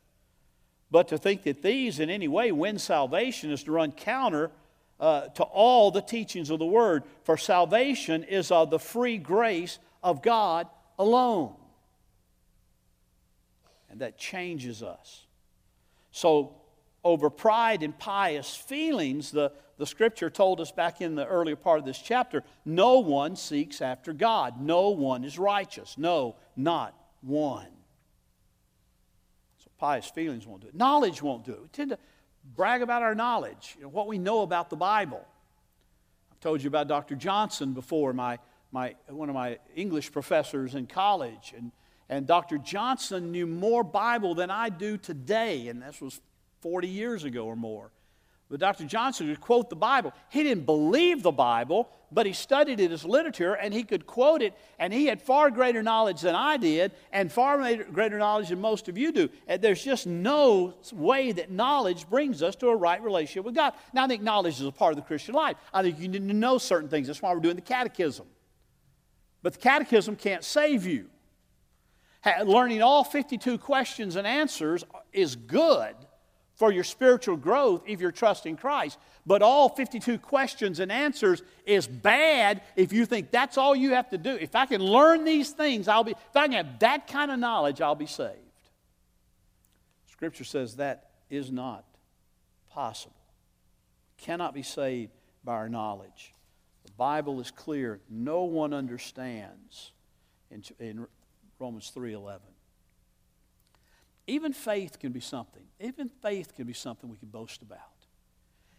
But 0.91 1.07
to 1.09 1.17
think 1.17 1.43
that 1.43 1.61
these 1.61 1.99
in 1.99 2.09
any 2.09 2.27
way 2.27 2.51
win 2.51 2.79
salvation 2.79 3.51
is 3.51 3.63
to 3.63 3.71
run 3.71 3.91
counter 3.91 4.51
uh, 4.99 5.27
to 5.29 5.43
all 5.43 5.91
the 5.91 6.01
teachings 6.01 6.49
of 6.49 6.59
the 6.59 6.65
Word. 6.65 7.03
For 7.23 7.37
salvation 7.37 8.23
is 8.23 8.51
of 8.51 8.69
the 8.69 8.79
free 8.79 9.17
grace 9.17 9.79
of 10.03 10.21
God 10.21 10.67
alone. 10.97 11.53
And 13.89 14.01
that 14.01 14.17
changes 14.17 14.83
us. 14.83 15.25
So, 16.11 16.55
over 17.03 17.29
pride 17.29 17.83
and 17.83 17.97
pious 17.97 18.55
feelings, 18.55 19.31
the, 19.31 19.51
the 19.77 19.85
scripture 19.85 20.29
told 20.29 20.59
us 20.59 20.71
back 20.71 21.01
in 21.01 21.13
the 21.13 21.25
earlier 21.25 21.55
part 21.55 21.79
of 21.79 21.85
this 21.85 21.99
chapter 21.99 22.43
no 22.63 22.99
one 22.99 23.35
seeks 23.35 23.81
after 23.81 24.11
God. 24.11 24.59
No 24.59 24.89
one 24.89 25.23
is 25.23 25.37
righteous. 25.37 25.97
No, 25.97 26.35
not 26.55 26.95
one 27.21 27.67
pious 29.77 30.07
feelings 30.07 30.47
won't 30.47 30.61
do 30.61 30.67
it. 30.67 30.75
Knowledge 30.75 31.21
won't 31.21 31.43
do 31.43 31.53
it. 31.53 31.61
We 31.61 31.67
tend 31.69 31.91
to 31.91 31.97
brag 32.55 32.81
about 32.81 33.01
our 33.01 33.15
knowledge, 33.15 33.75
you 33.77 33.83
know, 33.83 33.89
what 33.89 34.07
we 34.07 34.17
know 34.17 34.41
about 34.41 34.69
the 34.69 34.75
Bible. 34.75 35.25
I've 36.31 36.39
told 36.39 36.61
you 36.61 36.67
about 36.67 36.87
Dr. 36.87 37.15
Johnson 37.15 37.73
before, 37.73 38.13
my, 38.13 38.39
my, 38.71 38.95
one 39.07 39.29
of 39.29 39.35
my 39.35 39.59
English 39.75 40.11
professors 40.11 40.75
in 40.75 40.87
college. 40.87 41.53
And, 41.55 41.71
and 42.09 42.27
Dr. 42.27 42.57
Johnson 42.57 43.31
knew 43.31 43.47
more 43.47 43.83
Bible 43.83 44.35
than 44.35 44.51
I 44.51 44.69
do 44.69 44.97
today, 44.97 45.67
and 45.67 45.81
this 45.81 46.01
was 46.01 46.21
40 46.61 46.87
years 46.87 47.23
ago 47.23 47.45
or 47.45 47.55
more. 47.55 47.91
But 48.49 48.59
Dr. 48.59 48.85
Johnson 48.85 49.27
would 49.27 49.41
quote 49.41 49.71
the 49.71 49.75
Bible. 49.75 50.13
He 50.29 50.43
didn't 50.43 50.67
believe 50.67 51.23
the 51.23 51.31
Bible, 51.31 51.89
but 52.11 52.27
he 52.27 52.33
studied 52.33 52.79
it 52.79 52.91
as 52.91 53.03
literature 53.03 53.55
and 53.55 53.73
he 53.73 53.81
could 53.81 54.05
quote 54.05 54.43
it, 54.43 54.53
and 54.77 54.93
he 54.93 55.07
had 55.07 55.19
far 55.19 55.49
greater 55.49 55.81
knowledge 55.81 56.21
than 56.21 56.35
I 56.35 56.57
did 56.57 56.91
and 57.11 57.31
far 57.31 57.57
greater 57.85 58.19
knowledge 58.19 58.49
than 58.49 58.61
most 58.61 58.87
of 58.87 58.99
you 58.99 59.11
do. 59.11 59.29
And 59.47 59.61
there's 59.63 59.83
just 59.83 60.05
no 60.05 60.75
way 60.93 61.31
that 61.31 61.49
knowledge 61.49 62.07
brings 62.07 62.43
us 62.43 62.55
to 62.57 62.67
a 62.67 62.75
right 62.75 63.01
relationship 63.01 63.45
with 63.45 63.55
God. 63.55 63.73
Now, 63.93 64.05
I 64.05 64.07
think 64.07 64.21
knowledge 64.21 64.59
is 64.59 64.67
a 64.67 64.71
part 64.71 64.91
of 64.91 64.97
the 64.97 65.01
Christian 65.01 65.33
life. 65.33 65.57
I 65.73 65.81
think 65.81 65.99
you 65.99 66.07
need 66.07 66.27
to 66.27 66.33
know 66.35 66.59
certain 66.59 66.87
things. 66.87 67.07
That's 67.07 67.23
why 67.23 67.33
we're 67.33 67.39
doing 67.39 67.55
the 67.55 67.61
catechism. 67.63 68.27
But 69.41 69.53
the 69.53 69.59
catechism 69.59 70.17
can't 70.17 70.43
save 70.43 70.85
you. 70.85 71.07
Learning 72.43 72.83
all 72.83 73.03
52 73.03 73.57
questions 73.57 74.15
and 74.15 74.27
answers 74.27 74.83
is 75.11 75.35
good 75.35 75.95
for 76.55 76.71
your 76.71 76.83
spiritual 76.83 77.37
growth 77.37 77.83
if 77.85 78.01
you're 78.01 78.11
trusting 78.11 78.57
Christ. 78.57 78.97
But 79.25 79.41
all 79.41 79.69
52 79.69 80.19
questions 80.19 80.79
and 80.79 80.91
answers 80.91 81.41
is 81.65 81.87
bad 81.87 82.61
if 82.75 82.93
you 82.93 83.05
think 83.05 83.31
that's 83.31 83.57
all 83.57 83.75
you 83.75 83.91
have 83.91 84.09
to 84.11 84.17
do. 84.17 84.31
If 84.31 84.55
I 84.55 84.65
can 84.65 84.81
learn 84.81 85.25
these 85.25 85.51
things, 85.51 85.87
I'll 85.87 86.03
be, 86.03 86.11
if 86.11 86.35
I 86.35 86.47
can 86.47 86.65
have 86.65 86.79
that 86.79 87.07
kind 87.07 87.31
of 87.31 87.39
knowledge, 87.39 87.81
I'll 87.81 87.95
be 87.95 88.05
saved. 88.05 88.39
Scripture 90.11 90.43
says 90.43 90.77
that 90.77 91.09
is 91.29 91.51
not 91.51 91.83
possible. 92.69 93.15
Cannot 94.17 94.53
be 94.53 94.63
saved 94.63 95.11
by 95.43 95.53
our 95.53 95.69
knowledge. 95.69 96.33
The 96.85 96.91
Bible 96.91 97.39
is 97.41 97.51
clear. 97.51 97.99
No 98.09 98.43
one 98.43 98.73
understands 98.73 99.91
in, 100.51 100.63
in 100.79 101.07
Romans 101.59 101.91
3.11. 101.95 102.39
Even 104.27 104.53
faith 104.53 104.99
can 104.99 105.11
be 105.11 105.19
something. 105.19 105.63
Even 105.79 106.09
faith 106.09 106.55
can 106.55 106.65
be 106.65 106.73
something 106.73 107.09
we 107.09 107.17
can 107.17 107.29
boast 107.29 107.61
about. 107.61 107.79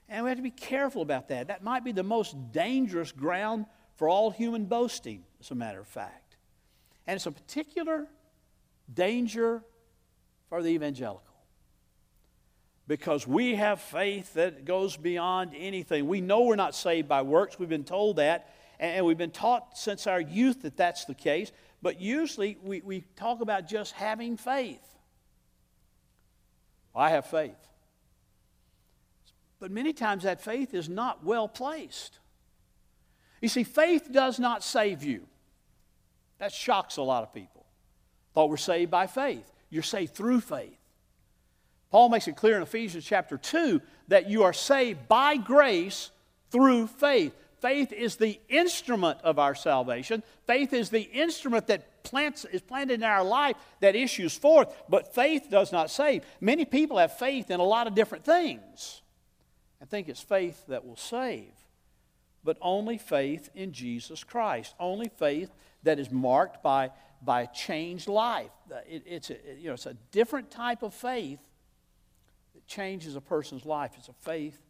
And 0.08 0.24
we 0.24 0.30
have 0.30 0.38
to 0.38 0.42
be 0.42 0.50
careful 0.50 1.02
about 1.02 1.28
that. 1.28 1.48
That 1.48 1.62
might 1.62 1.84
be 1.84 1.92
the 1.92 2.02
most 2.02 2.52
dangerous 2.52 3.12
ground 3.12 3.66
for 3.96 4.08
all 4.08 4.30
human 4.30 4.66
boasting, 4.66 5.24
as 5.40 5.50
a 5.50 5.54
matter 5.54 5.80
of 5.80 5.86
fact. 5.86 6.36
And 7.06 7.16
it's 7.16 7.26
a 7.26 7.32
particular 7.32 8.06
danger 8.92 9.62
for 10.48 10.62
the 10.62 10.70
evangelical. 10.70 11.22
Because 12.88 13.26
we 13.26 13.56
have 13.56 13.80
faith 13.80 14.34
that 14.34 14.64
goes 14.64 14.96
beyond 14.96 15.52
anything. 15.56 16.06
We 16.06 16.20
know 16.20 16.42
we're 16.42 16.56
not 16.56 16.74
saved 16.74 17.08
by 17.08 17.22
works. 17.22 17.58
We've 17.58 17.68
been 17.68 17.84
told 17.84 18.16
that. 18.16 18.52
And 18.78 19.04
we've 19.06 19.18
been 19.18 19.30
taught 19.30 19.76
since 19.76 20.06
our 20.06 20.20
youth 20.20 20.62
that 20.62 20.76
that's 20.76 21.04
the 21.04 21.14
case. 21.14 21.50
But 21.82 22.00
usually 22.00 22.58
we, 22.62 22.80
we 22.82 23.04
talk 23.16 23.40
about 23.40 23.66
just 23.66 23.92
having 23.92 24.36
faith. 24.36 24.95
I 26.96 27.10
have 27.10 27.26
faith. 27.26 27.54
But 29.60 29.70
many 29.70 29.92
times 29.92 30.24
that 30.24 30.40
faith 30.40 30.74
is 30.74 30.88
not 30.88 31.24
well 31.24 31.48
placed. 31.48 32.18
You 33.40 33.48
see, 33.48 33.64
faith 33.64 34.08
does 34.10 34.38
not 34.38 34.64
save 34.64 35.02
you. 35.02 35.26
That 36.38 36.52
shocks 36.52 36.96
a 36.96 37.02
lot 37.02 37.22
of 37.22 37.32
people. 37.32 37.66
Thought 38.34 38.50
we're 38.50 38.56
saved 38.56 38.90
by 38.90 39.06
faith. 39.06 39.50
You're 39.70 39.82
saved 39.82 40.14
through 40.14 40.40
faith. 40.40 40.78
Paul 41.90 42.08
makes 42.08 42.28
it 42.28 42.36
clear 42.36 42.56
in 42.56 42.62
Ephesians 42.62 43.04
chapter 43.04 43.38
2 43.38 43.80
that 44.08 44.28
you 44.28 44.42
are 44.42 44.52
saved 44.52 45.08
by 45.08 45.36
grace 45.36 46.10
through 46.50 46.88
faith. 46.88 47.34
Faith 47.60 47.92
is 47.92 48.16
the 48.16 48.38
instrument 48.48 49.18
of 49.22 49.38
our 49.38 49.54
salvation. 49.54 50.22
Faith 50.46 50.72
is 50.72 50.90
the 50.90 51.00
instrument 51.00 51.66
that 51.68 51.95
plants, 52.08 52.44
is 52.44 52.62
planted 52.62 52.94
in 52.94 53.02
our 53.02 53.24
life 53.24 53.56
that 53.80 53.96
issues 53.96 54.36
forth, 54.36 54.74
but 54.88 55.14
faith 55.14 55.48
does 55.50 55.72
not 55.72 55.90
save. 55.90 56.24
Many 56.40 56.64
people 56.64 56.98
have 56.98 57.16
faith 57.18 57.50
in 57.50 57.60
a 57.60 57.64
lot 57.64 57.86
of 57.86 57.94
different 57.94 58.24
things 58.24 59.02
and 59.80 59.90
think 59.90 60.08
it's 60.08 60.22
faith 60.22 60.64
that 60.68 60.86
will 60.86 60.96
save, 60.96 61.52
but 62.42 62.56
only 62.60 62.98
faith 62.98 63.50
in 63.54 63.72
Jesus 63.72 64.24
Christ, 64.24 64.74
only 64.80 65.08
faith 65.08 65.50
that 65.82 65.98
is 65.98 66.10
marked 66.10 66.62
by, 66.62 66.90
by 67.22 67.46
changed 67.46 68.08
life. 68.08 68.50
It, 68.88 69.02
it's, 69.06 69.30
a, 69.30 69.36
you 69.58 69.68
know, 69.68 69.74
it's 69.74 69.86
a 69.86 69.96
different 70.12 70.50
type 70.50 70.82
of 70.82 70.94
faith 70.94 71.40
that 72.54 72.66
changes 72.66 73.16
a 73.16 73.20
person's 73.20 73.66
life. 73.66 73.92
It's 73.98 74.08
a 74.08 74.14
faith 74.14 74.60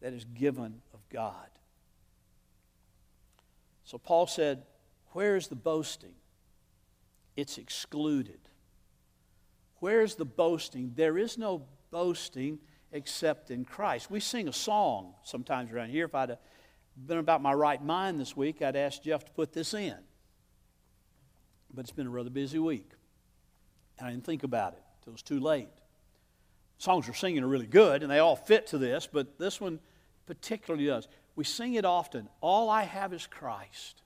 that 0.00 0.12
is 0.12 0.24
given 0.24 0.82
of 0.92 1.00
God. 1.10 1.48
So 3.84 3.98
Paul 3.98 4.26
said, 4.26 4.64
Where 5.12 5.36
is 5.36 5.48
the 5.48 5.54
boasting? 5.54 6.14
It's 7.36 7.58
excluded. 7.58 8.40
Where's 9.80 10.14
the 10.14 10.24
boasting? 10.24 10.92
There 10.94 11.18
is 11.18 11.36
no 11.36 11.66
boasting 11.90 12.58
except 12.92 13.50
in 13.50 13.64
Christ. 13.64 14.10
We 14.10 14.20
sing 14.20 14.48
a 14.48 14.52
song 14.52 15.14
sometimes 15.22 15.70
around 15.70 15.90
here. 15.90 16.06
If 16.06 16.14
I'd 16.14 16.38
been 16.96 17.18
about 17.18 17.42
my 17.42 17.52
right 17.52 17.82
mind 17.82 18.18
this 18.18 18.36
week, 18.36 18.62
I'd 18.62 18.76
ask 18.76 19.02
Jeff 19.02 19.24
to 19.26 19.32
put 19.32 19.52
this 19.52 19.74
in. 19.74 19.96
But 21.72 21.82
it's 21.82 21.92
been 21.92 22.06
a 22.06 22.10
rather 22.10 22.30
busy 22.30 22.58
week. 22.58 22.90
And 23.98 24.08
I 24.08 24.10
didn't 24.10 24.24
think 24.24 24.44
about 24.44 24.72
it 24.72 24.82
until 24.98 25.10
it 25.10 25.14
was 25.14 25.22
too 25.22 25.40
late. 25.40 25.68
Songs 26.78 27.06
we're 27.06 27.14
singing 27.14 27.42
are 27.42 27.48
really 27.48 27.66
good, 27.66 28.02
and 28.02 28.10
they 28.10 28.18
all 28.18 28.36
fit 28.36 28.66
to 28.68 28.78
this, 28.78 29.08
but 29.10 29.38
this 29.38 29.60
one 29.60 29.80
particularly 30.26 30.86
does. 30.86 31.08
We 31.34 31.44
sing 31.44 31.74
it 31.74 31.84
often. 31.84 32.28
All 32.40 32.68
I 32.68 32.84
have 32.84 33.12
is 33.12 33.26
Christ. 33.26 34.02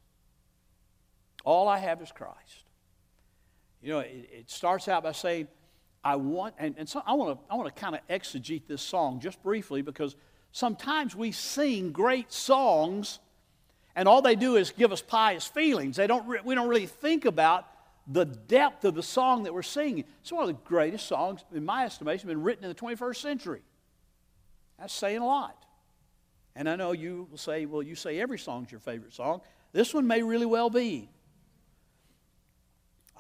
All 1.45 1.69
I 1.69 1.79
have 1.79 2.03
is 2.03 2.13
Christ. 2.13 2.70
You 3.83 3.93
know, 3.93 3.99
it, 4.01 4.29
it 4.33 4.51
starts 4.51 4.89
out 4.89 5.03
by 5.03 5.13
saying, 5.13 5.49
I 6.03 6.17
want, 6.17 6.55
and, 6.59 6.75
and 6.79 6.89
so 6.89 7.03
I 7.07 7.15
want 7.15 7.39
to 7.39 7.53
I 7.53 7.57
want 7.57 7.75
to 7.75 7.81
kind 7.81 7.95
of 7.95 8.01
exegete 8.09 8.63
this 8.67 8.81
song 8.81 9.21
just 9.21 9.43
briefly 9.43 9.83
because 9.83 10.17
sometimes 10.53 11.15
we 11.15 11.33
sing 11.33 11.93
great 11.93 12.33
songs 12.33 13.19
and 13.95 14.09
all 14.09 14.23
they 14.23 14.35
do 14.35 14.57
is 14.57 14.71
give 14.71 14.93
us 14.93 15.03
pious 15.03 15.47
feelings. 15.47 15.97
They 15.97 16.07
don't 16.07 16.27
re- 16.27 16.41
we 16.43 16.55
don't 16.55 16.69
really 16.69 16.87
think 16.87 17.27
about 17.27 17.67
the 18.07 18.25
depth 18.25 18.85
of 18.85 18.95
the 18.95 19.03
song 19.03 19.45
that 19.45 19.53
we're 19.53 19.63
singing. 19.63 20.05
It's 20.23 20.33
one 20.33 20.43
of 20.43 20.49
the 20.49 20.63
greatest 20.65 21.07
songs, 21.07 21.45
in 21.55 21.65
my 21.65 21.85
estimation, 21.85 22.29
been 22.29 22.43
written 22.43 22.65
in 22.65 22.71
the 22.71 22.75
21st 22.75 23.17
century. 23.17 23.63
That's 24.79 24.93
saying 24.93 25.19
a 25.19 25.27
lot. 25.27 25.65
And 26.57 26.69
I 26.69 26.77
know 26.77 26.93
you 26.93 27.29
will 27.31 27.39
say, 27.39 27.67
well, 27.67 27.83
you 27.83 27.95
say 27.95 28.21
every 28.21 28.39
song's 28.39 28.71
your 28.73 28.81
favorite 28.81 29.13
song. 29.13 29.43
This 29.73 29.95
one 29.95 30.07
may 30.07 30.23
really 30.23 30.47
well 30.47 30.71
be. 30.71 31.09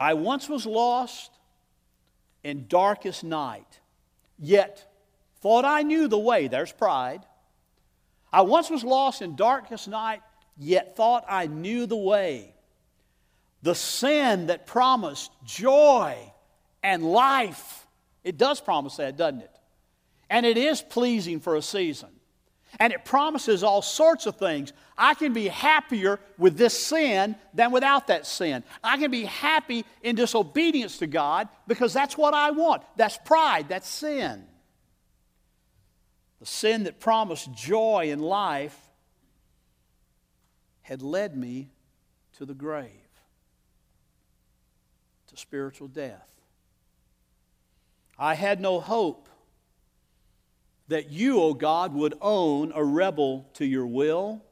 I 0.01 0.15
once 0.15 0.49
was 0.49 0.65
lost 0.65 1.31
in 2.43 2.67
darkest 2.69 3.23
night, 3.23 3.81
yet 4.39 4.91
thought 5.43 5.67
I 5.67 5.83
knew 5.83 6.09
the 6.09 6.19
way. 6.19 6.49
There's 6.49 6.73
pride. 6.73 7.21
I 8.33 8.41
once 8.41 8.71
was 8.71 8.83
lost 8.83 9.21
in 9.21 9.37
darkest 9.37 9.89
night, 9.89 10.23
yet 10.57 10.97
thought 10.97 11.27
I 11.29 11.47
knew 11.47 11.85
the 11.85 11.99
way. 11.99 12.55
The 13.63 13.75
sin 13.75 14.47
that 14.47 14.67
promised 14.67 15.31
joy 15.45 16.17
and 16.83 17.05
life, 17.05 17.87
it 18.25 18.39
does 18.39 18.59
promise 18.59 18.97
that, 18.97 19.19
doesn't 19.19 19.43
it? 19.43 19.55
And 20.31 20.47
it 20.47 20.57
is 20.57 20.81
pleasing 20.81 21.41
for 21.41 21.57
a 21.57 21.63
season. 21.63 22.09
And 22.79 22.93
it 22.93 23.05
promises 23.05 23.63
all 23.63 23.83
sorts 23.83 24.27
of 24.27 24.37
things. 24.37 24.73
I 24.97 25.15
can 25.15 25.33
be 25.33 25.49
happier 25.49 26.21
with 26.39 26.57
this 26.57 26.79
sin 26.79 27.37
than 27.55 27.73
without 27.73 28.07
that 28.09 28.27
sin. 28.27 28.63
I 28.85 28.97
can 28.99 29.11
be 29.11 29.25
happy 29.25 29.85
in 30.03 30.15
disobedience 30.15 30.99
to 30.99 31.07
God 31.07 31.49
because 31.67 31.93
that's 31.93 32.17
what 32.17 32.35
I 32.35 32.51
want. 32.51 32.83
That's 32.97 33.19
pride, 33.25 33.69
that's 33.69 33.89
sin. 33.89 34.45
The 36.39 36.47
sin 36.47 36.85
that 36.85 37.01
promised 37.01 37.53
joy 37.53 38.11
in 38.11 38.19
life 38.19 38.79
had 40.83 41.03
led 41.03 41.37
me 41.37 41.71
to 42.39 42.45
the 42.45 42.55
grave, 42.55 42.91
to 45.29 45.37
spiritual 45.37 45.89
death. 45.89 46.29
I 48.19 48.35
had 48.35 48.61
no 48.61 48.81
hope 48.81 49.30
that 50.90 51.11
you, 51.11 51.40
O 51.40 51.55
God, 51.55 51.94
would 51.94 52.14
own 52.20 52.72
a 52.74 52.85
rebel 52.85 53.48
to 53.55 53.64
your 53.64 53.87
will. 53.87 54.44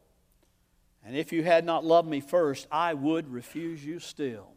And 1.05 1.17
if 1.17 1.33
you 1.33 1.43
had 1.43 1.65
not 1.65 1.85
loved 1.85 2.09
me 2.09 2.21
first, 2.21 2.69
I 2.71 2.95
would 2.95 3.29
refuse 3.29 3.85
you 3.85 3.99
still. 3.99 4.53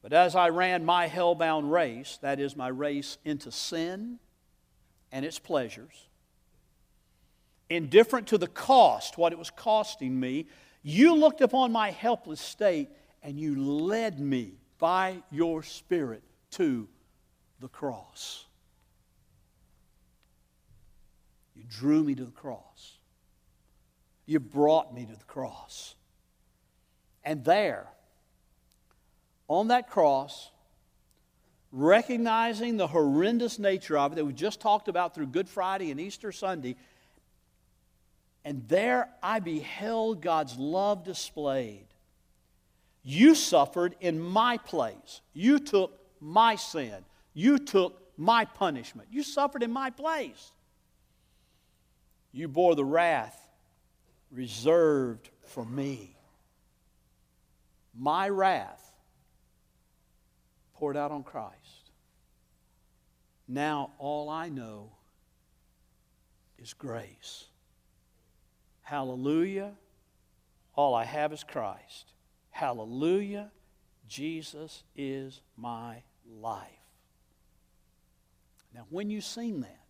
But 0.00 0.14
as 0.14 0.34
I 0.34 0.48
ran 0.48 0.86
my 0.86 1.06
hell-bound 1.06 1.70
race, 1.70 2.18
that 2.22 2.40
is 2.40 2.56
my 2.56 2.68
race 2.68 3.18
into 3.26 3.52
sin 3.52 4.18
and 5.12 5.24
its 5.24 5.38
pleasures, 5.38 6.08
indifferent 7.68 8.28
to 8.28 8.38
the 8.38 8.46
cost, 8.46 9.18
what 9.18 9.32
it 9.32 9.38
was 9.38 9.50
costing 9.50 10.18
me, 10.18 10.46
you 10.82 11.14
looked 11.14 11.42
upon 11.42 11.72
my 11.72 11.90
helpless 11.90 12.40
state 12.40 12.88
and 13.22 13.38
you 13.38 13.60
led 13.60 14.18
me 14.18 14.54
by 14.78 15.22
your 15.30 15.62
Spirit 15.62 16.22
to 16.52 16.88
the 17.60 17.68
cross. 17.68 18.46
You 21.57 21.57
drew 21.68 22.02
me 22.02 22.14
to 22.14 22.24
the 22.24 22.32
cross. 22.32 22.98
You 24.26 24.40
brought 24.40 24.94
me 24.94 25.06
to 25.06 25.12
the 25.12 25.24
cross. 25.24 25.94
And 27.24 27.44
there, 27.44 27.86
on 29.48 29.68
that 29.68 29.88
cross, 29.90 30.50
recognizing 31.72 32.76
the 32.76 32.86
horrendous 32.86 33.58
nature 33.58 33.98
of 33.98 34.12
it 34.12 34.16
that 34.16 34.24
we 34.24 34.32
just 34.32 34.60
talked 34.60 34.88
about 34.88 35.14
through 35.14 35.26
Good 35.26 35.48
Friday 35.48 35.90
and 35.90 36.00
Easter 36.00 36.32
Sunday, 36.32 36.76
and 38.44 38.66
there 38.68 39.10
I 39.22 39.40
beheld 39.40 40.22
God's 40.22 40.56
love 40.56 41.04
displayed. 41.04 41.86
You 43.02 43.34
suffered 43.34 43.94
in 44.00 44.20
my 44.20 44.58
place. 44.58 45.20
You 45.32 45.58
took 45.58 45.98
my 46.20 46.56
sin. 46.56 47.04
You 47.34 47.58
took 47.58 48.00
my 48.16 48.44
punishment. 48.44 49.08
You 49.10 49.22
suffered 49.22 49.62
in 49.62 49.70
my 49.70 49.90
place. 49.90 50.52
You 52.32 52.48
bore 52.48 52.74
the 52.74 52.84
wrath 52.84 53.48
reserved 54.30 55.30
for 55.46 55.64
me. 55.64 56.16
My 57.98 58.28
wrath 58.28 58.92
poured 60.74 60.96
out 60.96 61.10
on 61.10 61.22
Christ. 61.22 61.90
Now 63.48 63.92
all 63.98 64.28
I 64.28 64.48
know 64.48 64.92
is 66.58 66.74
grace. 66.74 67.46
Hallelujah. 68.82 69.72
All 70.74 70.94
I 70.94 71.04
have 71.04 71.32
is 71.32 71.42
Christ. 71.44 72.12
Hallelujah. 72.50 73.50
Jesus 74.06 74.84
is 74.96 75.40
my 75.56 76.02
life. 76.40 76.68
Now, 78.74 78.86
when 78.90 79.10
you 79.10 79.20
sing 79.20 79.60
that, 79.62 79.80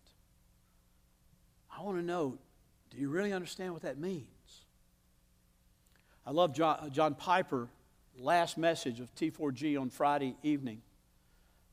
I 1.79 1.81
want 1.83 1.97
to 1.97 2.03
know 2.03 2.37
do 2.89 2.97
you 2.97 3.09
really 3.09 3.31
understand 3.31 3.71
what 3.71 3.83
that 3.83 3.97
means? 3.99 4.25
I 6.25 6.31
love 6.31 6.53
John, 6.53 6.79
uh, 6.81 6.89
John 6.89 7.13
Piper, 7.15 7.69
last 8.17 8.57
message 8.57 8.99
of 8.99 9.13
T4G 9.15 9.79
on 9.79 9.89
Friday 9.89 10.35
evening. 10.43 10.81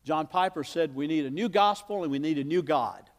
John 0.04 0.26
Piper 0.26 0.62
said, 0.62 0.94
We 0.94 1.06
need 1.06 1.24
a 1.24 1.30
new 1.30 1.48
gospel 1.48 2.02
and 2.02 2.12
we 2.12 2.18
need 2.18 2.38
a 2.38 2.44
new 2.44 2.62
God. 2.62 3.10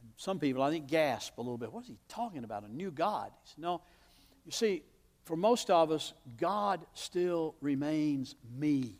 And 0.00 0.10
some 0.16 0.40
people, 0.40 0.62
I 0.62 0.70
think, 0.70 0.88
gasp 0.88 1.36
a 1.38 1.40
little 1.40 1.58
bit. 1.58 1.72
What 1.72 1.82
is 1.84 1.88
he 1.88 1.98
talking 2.08 2.42
about? 2.42 2.64
A 2.64 2.72
new 2.72 2.90
God? 2.90 3.30
He 3.44 3.50
said, 3.50 3.62
No. 3.62 3.82
You 4.44 4.52
see, 4.52 4.82
for 5.24 5.36
most 5.36 5.70
of 5.70 5.92
us, 5.92 6.14
God 6.36 6.84
still 6.94 7.54
remains 7.60 8.34
me. 8.58 8.98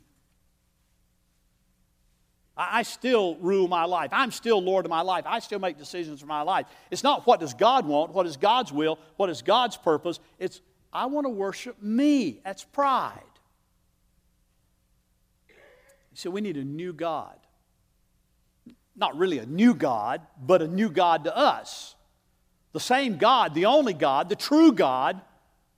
I 2.56 2.84
still 2.84 3.36
rule 3.36 3.68
my 3.68 3.84
life. 3.84 4.10
I'm 4.12 4.30
still 4.30 4.62
Lord 4.62 4.86
of 4.86 4.90
my 4.90 5.02
life. 5.02 5.24
I 5.26 5.40
still 5.40 5.58
make 5.58 5.76
decisions 5.76 6.20
for 6.20 6.26
my 6.26 6.40
life. 6.40 6.66
It's 6.90 7.02
not 7.02 7.26
what 7.26 7.38
does 7.38 7.52
God 7.52 7.86
want, 7.86 8.12
what 8.12 8.26
is 8.26 8.38
God's 8.38 8.72
will, 8.72 8.98
what 9.16 9.28
is 9.28 9.42
God's 9.42 9.76
purpose. 9.76 10.20
It's 10.38 10.62
I 10.90 11.06
want 11.06 11.26
to 11.26 11.30
worship 11.30 11.82
me. 11.82 12.40
That's 12.44 12.64
pride. 12.64 13.20
So 16.14 16.30
we 16.30 16.40
need 16.40 16.56
a 16.56 16.64
new 16.64 16.94
God. 16.94 17.36
Not 18.96 19.18
really 19.18 19.38
a 19.38 19.44
new 19.44 19.74
God, 19.74 20.22
but 20.40 20.62
a 20.62 20.66
new 20.66 20.88
God 20.88 21.24
to 21.24 21.36
us. 21.36 21.94
The 22.72 22.80
same 22.80 23.18
God, 23.18 23.52
the 23.52 23.66
only 23.66 23.92
God, 23.92 24.30
the 24.30 24.36
true 24.36 24.72
God, 24.72 25.20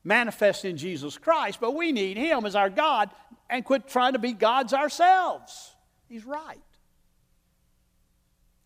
manifest 0.05 0.64
in 0.64 0.77
Jesus 0.77 1.19
Christ, 1.19 1.59
but 1.61 1.75
we 1.75 1.91
need 1.91 2.17
Him 2.17 2.47
as 2.47 2.55
our 2.55 2.71
God 2.71 3.11
and 3.51 3.64
quit 3.64 3.88
trying 3.88 4.12
to 4.12 4.21
be 4.21 4.33
gods 4.33 4.73
ourselves. 4.73 5.75
He's 6.09 6.25
right. 6.25 6.61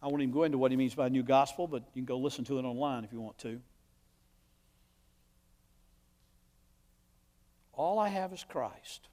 I 0.02 0.08
won't 0.08 0.20
even 0.22 0.34
go 0.34 0.42
into 0.42 0.58
what 0.58 0.72
he 0.72 0.76
means 0.76 0.94
by 0.94 1.08
new 1.08 1.22
gospel, 1.22 1.68
but 1.68 1.84
you 1.94 2.02
can 2.02 2.06
go 2.06 2.18
listen 2.18 2.44
to 2.46 2.58
it 2.58 2.64
online 2.64 3.04
if 3.04 3.12
you 3.12 3.20
want 3.20 3.38
to. 3.38 3.60
All 7.72 7.98
I 7.98 8.08
have 8.08 8.32
is 8.32 8.44
Christ. 8.44 9.08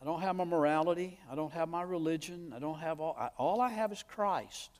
I 0.00 0.04
don't 0.04 0.20
have 0.20 0.36
my 0.36 0.44
morality. 0.44 1.18
I 1.30 1.34
don't 1.34 1.52
have 1.52 1.68
my 1.68 1.82
religion. 1.82 2.52
I 2.54 2.60
don't 2.60 2.78
have 2.78 3.00
all. 3.00 3.16
I, 3.18 3.30
all 3.36 3.60
I 3.60 3.68
have 3.68 3.90
is 3.90 4.04
Christ. 4.06 4.70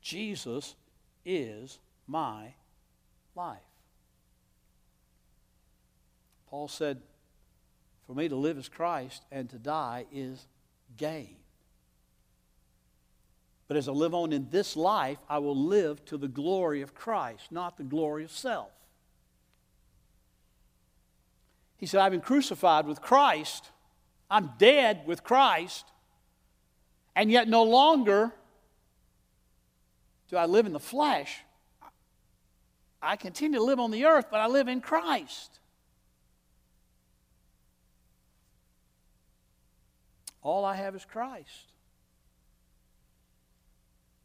Jesus 0.00 0.76
is 1.24 1.78
my 2.06 2.54
life. 3.34 3.58
Paul 6.48 6.68
said, 6.68 7.00
For 8.06 8.14
me 8.14 8.28
to 8.28 8.36
live 8.36 8.58
is 8.58 8.68
Christ, 8.68 9.22
and 9.32 9.48
to 9.50 9.58
die 9.58 10.06
is 10.12 10.46
gain. 10.96 11.36
But 13.66 13.76
as 13.76 13.88
I 13.88 13.92
live 13.92 14.14
on 14.14 14.32
in 14.32 14.48
this 14.50 14.76
life, 14.76 15.18
I 15.28 15.38
will 15.38 15.56
live 15.56 16.04
to 16.06 16.16
the 16.16 16.28
glory 16.28 16.82
of 16.82 16.94
Christ, 16.94 17.50
not 17.50 17.76
the 17.76 17.82
glory 17.82 18.24
of 18.24 18.30
self. 18.30 18.70
He 21.76 21.86
said, 21.86 22.00
I've 22.00 22.12
been 22.12 22.20
crucified 22.20 22.86
with 22.86 23.00
Christ. 23.00 23.70
I'm 24.30 24.52
dead 24.58 25.02
with 25.06 25.24
Christ. 25.24 25.86
And 27.16 27.30
yet 27.30 27.48
no 27.48 27.62
longer 27.62 28.32
do 30.28 30.36
I 30.36 30.46
live 30.46 30.66
in 30.66 30.72
the 30.72 30.80
flesh. 30.80 31.40
I 33.02 33.16
continue 33.16 33.58
to 33.58 33.64
live 33.64 33.78
on 33.78 33.90
the 33.90 34.06
earth, 34.06 34.26
but 34.30 34.40
I 34.40 34.46
live 34.46 34.68
in 34.68 34.80
Christ. 34.80 35.60
All 40.44 40.64
I 40.64 40.76
have 40.76 40.94
is 40.94 41.04
Christ. 41.04 41.72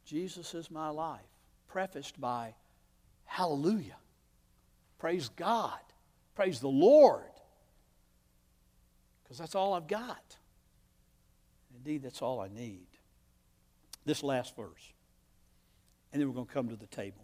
Jesus 0.06 0.54
is 0.54 0.70
my 0.70 0.90
life. 0.90 1.22
Prefaced 1.68 2.20
by 2.22 2.54
Hallelujah. 3.26 3.96
Praise 4.98 5.30
God. 5.30 5.80
Praise 6.34 6.60
the 6.60 6.68
Lord. 6.68 7.22
Because 9.24 9.38
that's 9.38 9.54
all 9.54 9.76
I've 9.76 9.88
got. 9.88 10.36
Indeed, 11.78 12.02
that's 12.02 12.24
all 12.24 12.42
I 12.42 12.48
need. 12.48 12.88
This 14.04 14.24
last 14.24 14.56
verse. 14.56 14.94
And 16.12 16.20
then 16.20 16.28
we're 16.28 16.34
going 16.34 16.48
to 16.48 16.54
come 16.54 16.70
to 16.70 16.76
the 16.76 16.88
table. 16.88 17.24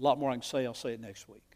A 0.00 0.02
lot 0.02 0.18
more 0.18 0.30
I 0.30 0.34
can 0.34 0.42
say, 0.42 0.64
I'll 0.64 0.72
say 0.72 0.94
it 0.94 1.00
next 1.00 1.28
week. 1.28 1.47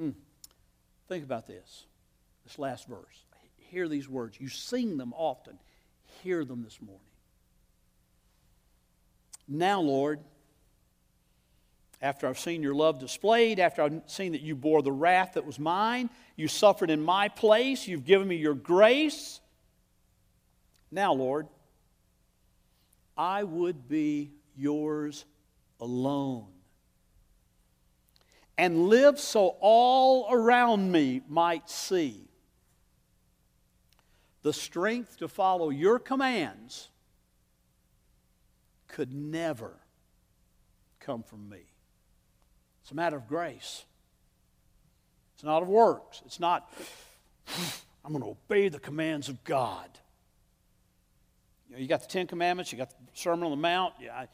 Mm. 0.00 0.14
Think 1.08 1.24
about 1.24 1.46
this, 1.46 1.84
this 2.44 2.58
last 2.58 2.88
verse. 2.88 3.24
Hear 3.56 3.88
these 3.88 4.08
words. 4.08 4.38
You 4.40 4.48
sing 4.48 4.96
them 4.96 5.12
often. 5.16 5.58
Hear 6.22 6.44
them 6.44 6.62
this 6.62 6.80
morning. 6.80 7.00
Now, 9.46 9.80
Lord, 9.80 10.20
after 12.00 12.26
I've 12.26 12.38
seen 12.38 12.62
your 12.62 12.74
love 12.74 12.98
displayed, 12.98 13.58
after 13.60 13.82
I've 13.82 14.02
seen 14.06 14.32
that 14.32 14.40
you 14.40 14.54
bore 14.54 14.82
the 14.82 14.92
wrath 14.92 15.34
that 15.34 15.44
was 15.44 15.58
mine, 15.58 16.08
you 16.36 16.48
suffered 16.48 16.90
in 16.90 17.02
my 17.02 17.28
place, 17.28 17.86
you've 17.86 18.04
given 18.04 18.28
me 18.28 18.36
your 18.36 18.54
grace. 18.54 19.40
Now, 20.90 21.12
Lord, 21.12 21.48
I 23.16 23.44
would 23.44 23.88
be 23.88 24.30
yours 24.56 25.24
alone 25.80 26.53
and 28.56 28.88
live 28.88 29.18
so 29.18 29.56
all 29.60 30.28
around 30.30 30.92
me 30.92 31.22
might 31.28 31.68
see 31.68 32.28
the 34.42 34.52
strength 34.52 35.18
to 35.18 35.26
follow 35.26 35.70
your 35.70 35.98
commands 35.98 36.90
could 38.88 39.12
never 39.12 39.72
come 41.00 41.22
from 41.22 41.48
me. 41.48 41.62
It's 42.82 42.92
a 42.92 42.94
matter 42.94 43.16
of 43.16 43.26
grace. 43.26 43.84
It's 45.34 45.42
not 45.42 45.62
of 45.62 45.68
works. 45.68 46.22
It's 46.26 46.38
not, 46.38 46.70
I'm 48.04 48.12
going 48.12 48.22
to 48.22 48.30
obey 48.30 48.68
the 48.68 48.78
commands 48.78 49.28
of 49.28 49.42
God. 49.44 49.88
You, 51.68 51.76
know, 51.76 51.82
you 51.82 51.88
got 51.88 52.02
the 52.02 52.08
Ten 52.08 52.26
Commandments, 52.26 52.70
you 52.70 52.78
got 52.78 52.90
the 52.90 52.96
Sermon 53.14 53.44
on 53.44 53.50
the 53.50 53.56
Mount. 53.56 53.94
Yeah, 54.00 54.20
and 54.20 54.28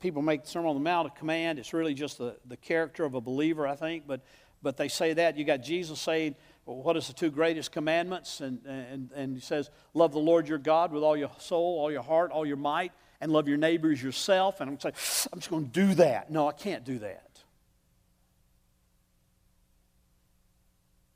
people 0.00 0.22
make 0.22 0.44
the 0.44 0.48
Sermon 0.48 0.70
on 0.70 0.74
the 0.74 0.82
Mount 0.82 1.06
a 1.06 1.10
command. 1.10 1.58
It's 1.58 1.72
really 1.72 1.94
just 1.94 2.18
the, 2.18 2.36
the 2.46 2.56
character 2.56 3.04
of 3.04 3.14
a 3.14 3.20
believer, 3.20 3.66
I 3.66 3.76
think. 3.76 4.06
But, 4.06 4.22
but 4.62 4.76
they 4.76 4.88
say 4.88 5.12
that. 5.14 5.36
You 5.36 5.44
got 5.44 5.58
Jesus 5.58 6.00
saying, 6.00 6.34
well, 6.64 6.76
what 6.76 6.96
is 6.96 7.08
the 7.08 7.12
two 7.12 7.30
greatest 7.30 7.72
commandments? 7.72 8.40
And, 8.40 8.64
and, 8.66 9.10
and 9.14 9.34
he 9.34 9.40
says, 9.40 9.70
love 9.94 10.12
the 10.12 10.18
Lord 10.18 10.48
your 10.48 10.58
God 10.58 10.92
with 10.92 11.02
all 11.02 11.16
your 11.16 11.30
soul, 11.38 11.78
all 11.80 11.90
your 11.90 12.02
heart, 12.02 12.30
all 12.30 12.46
your 12.46 12.56
might, 12.56 12.92
and 13.20 13.32
love 13.32 13.48
your 13.48 13.58
neighbors 13.58 14.02
yourself. 14.02 14.60
And 14.60 14.70
I'm 14.70 14.80
saying, 14.80 14.94
I'm 15.32 15.40
just 15.40 15.50
going 15.50 15.66
to 15.66 15.70
do 15.70 15.94
that. 15.94 16.30
No, 16.30 16.48
I 16.48 16.52
can't 16.52 16.84
do 16.84 16.98
that. 17.00 17.28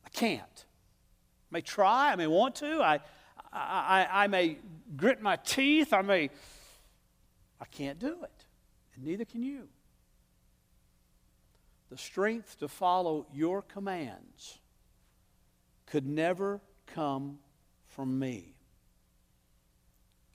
I 0.05 0.09
can't. 0.11 0.43
I 0.43 1.51
may 1.51 1.61
try, 1.61 2.13
I 2.13 2.17
may 2.17 2.27
want 2.27 2.57
to, 2.57 2.83
I, 2.83 3.01
I, 3.53 4.09
I 4.11 4.27
may 4.27 4.59
grit 4.97 5.23
my 5.23 5.37
teeth, 5.37 5.93
I 5.93 6.03
may 6.03 6.31
I 7.61 7.65
can't 7.65 7.99
do 7.99 8.23
it, 8.23 8.45
and 8.95 9.05
neither 9.05 9.25
can 9.25 9.43
you. 9.43 9.69
The 11.91 11.97
strength 11.97 12.59
to 12.59 12.69
follow 12.69 13.27
your 13.33 13.63
commands 13.63 14.59
could 15.87 16.07
never 16.07 16.61
come 16.87 17.39
from 17.89 18.19
me. 18.19 18.55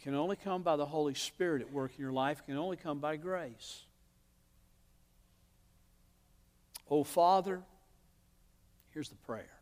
Can 0.02 0.16
only 0.16 0.36
come 0.36 0.64
by 0.64 0.78
the 0.78 0.86
Holy 0.86 1.14
Spirit 1.14 1.62
at 1.62 1.72
work 1.72 1.92
in 1.96 2.02
your 2.02 2.14
life, 2.14 2.44
can 2.46 2.58
only 2.58 2.78
come 2.78 3.00
by 3.00 3.18
grace. 3.18 3.84
Oh, 6.90 7.04
Father, 7.04 7.62
here's 8.90 9.10
the 9.10 9.16
prayer. 9.16 9.60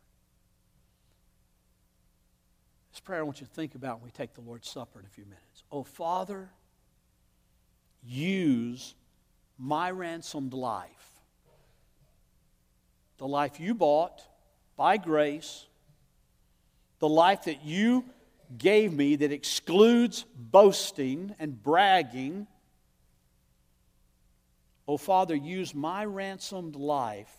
This 2.90 3.00
prayer 3.00 3.20
I 3.20 3.22
want 3.22 3.40
you 3.40 3.46
to 3.46 3.52
think 3.52 3.74
about 3.74 3.98
when 3.98 4.06
we 4.06 4.10
take 4.10 4.34
the 4.34 4.40
Lord's 4.40 4.68
Supper 4.68 5.00
in 5.00 5.06
a 5.06 5.10
few 5.10 5.24
minutes. 5.24 5.64
Oh, 5.70 5.84
Father, 5.84 6.48
use 8.02 8.94
my 9.58 9.90
ransomed 9.90 10.54
life, 10.54 11.20
the 13.18 13.26
life 13.26 13.60
you 13.60 13.74
bought 13.74 14.22
by 14.76 14.96
grace, 14.96 15.66
the 16.98 17.08
life 17.08 17.44
that 17.44 17.64
you 17.64 18.04
gave 18.56 18.92
me 18.92 19.16
that 19.16 19.32
excludes 19.32 20.24
boasting 20.36 21.34
and 21.38 21.62
bragging. 21.62 22.46
Oh, 24.88 24.96
Father, 24.96 25.34
use 25.34 25.74
my 25.74 26.04
ransomed 26.04 26.76
life 26.76 27.32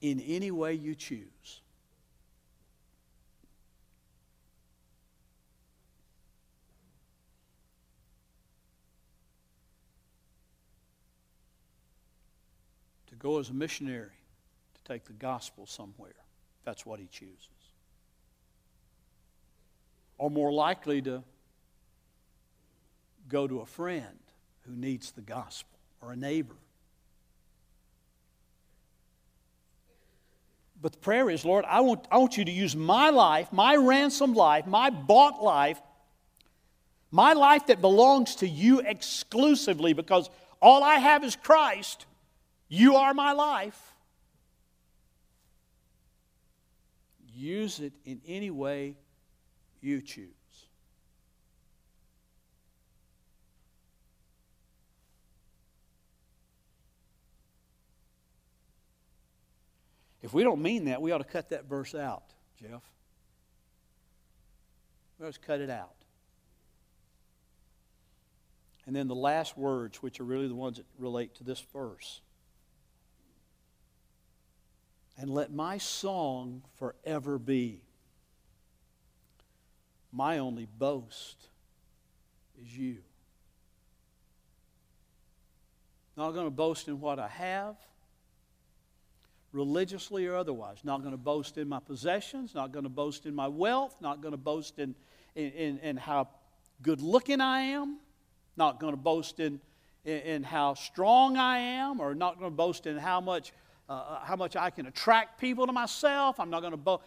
in 0.00 0.20
any 0.20 0.50
way 0.50 0.74
you 0.74 0.94
choose. 0.94 1.62
Go 13.18 13.38
as 13.38 13.50
a 13.50 13.54
missionary 13.54 14.10
to 14.74 14.92
take 14.92 15.04
the 15.04 15.12
gospel 15.12 15.66
somewhere. 15.66 16.14
That's 16.64 16.84
what 16.84 17.00
he 17.00 17.06
chooses. 17.06 17.48
Or 20.18 20.30
more 20.30 20.52
likely 20.52 21.00
to 21.02 21.22
go 23.28 23.46
to 23.46 23.60
a 23.60 23.66
friend 23.66 24.18
who 24.66 24.74
needs 24.74 25.12
the 25.12 25.20
gospel 25.20 25.78
or 26.02 26.12
a 26.12 26.16
neighbor. 26.16 26.56
But 30.80 30.92
the 30.92 30.98
prayer 30.98 31.28
is, 31.28 31.44
Lord, 31.44 31.64
I 31.66 31.80
want, 31.80 32.06
I 32.10 32.18
want 32.18 32.36
you 32.36 32.44
to 32.44 32.52
use 32.52 32.76
my 32.76 33.10
life, 33.10 33.52
my 33.52 33.74
ransomed 33.74 34.36
life, 34.36 34.66
my 34.66 34.90
bought 34.90 35.42
life, 35.42 35.80
my 37.10 37.32
life 37.32 37.66
that 37.66 37.80
belongs 37.80 38.36
to 38.36 38.48
you 38.48 38.80
exclusively 38.80 39.92
because 39.92 40.30
all 40.60 40.84
I 40.84 40.96
have 40.96 41.24
is 41.24 41.34
Christ. 41.34 42.06
You 42.68 42.96
are 42.96 43.14
my 43.14 43.32
life. 43.32 43.94
Use 47.34 47.80
it 47.80 47.92
in 48.04 48.20
any 48.26 48.50
way 48.50 48.96
you 49.80 50.02
choose. 50.02 50.28
If 60.20 60.34
we 60.34 60.42
don't 60.42 60.60
mean 60.60 60.86
that, 60.86 61.00
we 61.00 61.12
ought 61.12 61.18
to 61.18 61.24
cut 61.24 61.50
that 61.50 61.64
verse 61.66 61.94
out, 61.94 62.24
Jeff. 62.60 62.82
Let's 65.18 65.38
cut 65.38 65.60
it 65.60 65.70
out. 65.70 65.94
And 68.84 68.94
then 68.94 69.06
the 69.08 69.14
last 69.14 69.56
words, 69.56 70.02
which 70.02 70.20
are 70.20 70.24
really 70.24 70.48
the 70.48 70.54
ones 70.54 70.78
that 70.78 70.86
relate 70.98 71.34
to 71.36 71.44
this 71.44 71.64
verse 71.72 72.20
and 75.18 75.28
let 75.28 75.52
my 75.52 75.78
song 75.78 76.62
forever 76.78 77.38
be 77.38 77.82
my 80.12 80.38
only 80.38 80.66
boast 80.66 81.48
is 82.62 82.76
you. 82.76 82.98
Not 86.16 86.32
going 86.32 86.46
to 86.46 86.50
boast 86.50 86.88
in 86.88 87.00
what 87.00 87.18
I 87.18 87.28
have, 87.28 87.76
religiously 89.52 90.26
or 90.26 90.36
otherwise. 90.36 90.78
Not 90.82 91.00
going 91.00 91.12
to 91.12 91.18
boast 91.18 91.58
in 91.58 91.68
my 91.68 91.80
possessions, 91.80 92.54
not 92.54 92.72
going 92.72 92.84
to 92.84 92.88
boast 92.88 93.26
in 93.26 93.34
my 93.34 93.48
wealth, 93.48 93.96
not 94.00 94.20
going 94.20 94.32
to 94.32 94.38
boast 94.38 94.78
in, 94.78 94.94
in, 95.34 95.50
in, 95.52 95.78
in 95.78 95.96
how 95.96 96.28
good 96.82 97.00
looking 97.00 97.40
I 97.40 97.60
am, 97.60 97.98
not 98.56 98.80
going 98.80 98.92
to 98.92 99.00
boast 99.00 99.40
in, 99.40 99.60
in, 100.04 100.18
in, 100.18 100.42
how 100.42 100.74
strong 100.74 101.36
I 101.36 101.58
am, 101.58 102.00
or 102.00 102.14
not 102.14 102.38
going 102.38 102.50
to 102.50 102.56
boast 102.56 102.86
in 102.86 102.96
how 102.96 103.20
much, 103.20 103.52
uh, 103.88 103.92
uh, 103.92 104.20
how 104.20 104.36
much 104.36 104.54
I 104.54 104.70
can 104.70 104.86
attract 104.86 105.40
people 105.40 105.66
to 105.66 105.72
myself. 105.72 106.38
I'm 106.38 106.50
not 106.50 106.60
going 106.60 106.72
to 106.72 106.76
boast. 106.76 107.02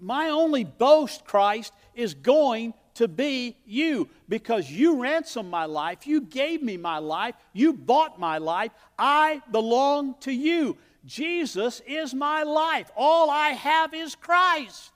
My 0.00 0.28
only 0.28 0.64
boast, 0.64 1.24
Christ, 1.24 1.72
is 1.94 2.12
going 2.14 2.74
to 2.94 3.08
be 3.08 3.56
you 3.64 4.08
because 4.28 4.70
you 4.70 5.00
ransomed 5.00 5.50
my 5.50 5.64
life. 5.64 6.06
You 6.06 6.20
gave 6.20 6.62
me 6.62 6.76
my 6.76 6.98
life. 6.98 7.34
You 7.52 7.72
bought 7.72 8.18
my 8.18 8.38
life. 8.38 8.72
I 8.98 9.40
belong 9.50 10.16
to 10.20 10.32
you. 10.32 10.76
Jesus 11.06 11.80
is 11.86 12.12
my 12.12 12.42
life. 12.42 12.90
All 12.96 13.30
I 13.30 13.50
have 13.50 13.94
is 13.94 14.14
Christ. 14.14 14.92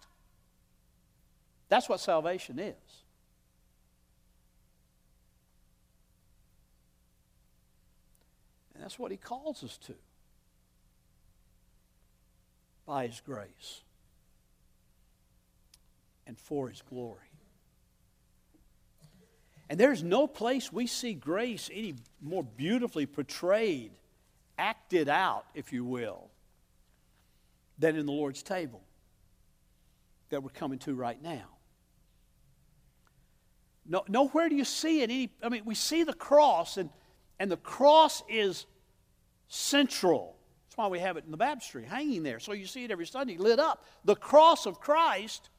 That's 1.69 1.89
what 1.89 2.01
salvation 2.01 2.59
is. 2.59 2.75
And 8.75 8.83
that's 8.83 8.99
what 8.99 9.11
he 9.11 9.17
calls 9.17 9.63
us 9.65 9.79
to 9.87 9.95
by 12.93 13.07
his 13.07 13.23
grace 13.23 13.81
and 16.27 16.39
for 16.39 16.69
his 16.69 16.83
glory. 16.83 17.33
And 19.71 19.81
there's 19.81 20.03
no 20.03 20.27
place 20.27 20.71
we 20.71 20.87
see 20.87 21.15
grace 21.15 21.71
any 21.73 21.95
more 22.21 22.43
beautifully 22.43 23.07
portrayed 23.07 23.93
acted 24.59 25.09
out, 25.09 25.47
if 25.55 25.73
you 25.73 25.87
will, 25.87 26.29
than 27.79 27.97
in 27.97 28.05
the 28.05 28.13
Lord's 28.13 28.43
table 28.43 28.83
that 30.29 30.43
we're 30.43 30.51
coming 30.51 30.79
to 30.81 30.95
right 30.95 31.23
now. 31.23 31.49
No, 33.87 34.05
nowhere 34.07 34.51
do 34.51 34.55
you 34.55 34.67
see 34.67 35.01
it. 35.01 35.05
Any, 35.05 35.31
I 35.43 35.49
mean, 35.49 35.63
we 35.65 35.75
see 35.75 36.05
the 36.05 36.13
cross, 36.13 36.77
and, 36.77 36.91
and 37.39 37.51
the 37.51 37.57
cross 37.57 38.23
is 38.29 38.67
central. 39.49 40.37
That's 40.73 40.79
why 40.79 40.87
we 40.87 41.01
have 41.01 41.19
it 41.19 41.27
in 41.27 41.31
the 41.31 41.37
baptistry, 41.37 41.85
hanging 41.85 42.23
there. 42.23 42.41
So 42.41 42.53
you 42.53 42.65
see 42.65 42.83
it 42.85 42.91
every 42.91 43.05
Sunday, 43.05 43.37
lit 43.37 43.59
up. 43.59 43.85
The 44.07 44.17
cross 44.17 44.65
of 44.65 44.81
Christ 44.81 45.51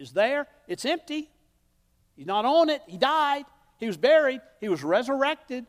is 0.00 0.10
there. 0.10 0.48
It's 0.66 0.84
empty. 0.84 1.30
He's 2.16 2.26
not 2.26 2.44
on 2.44 2.70
it. 2.70 2.82
He 2.88 2.98
died. 2.98 3.44
He 3.78 3.86
was 3.86 3.96
buried. 3.96 4.40
He 4.60 4.68
was 4.68 4.82
resurrected. 4.82 5.64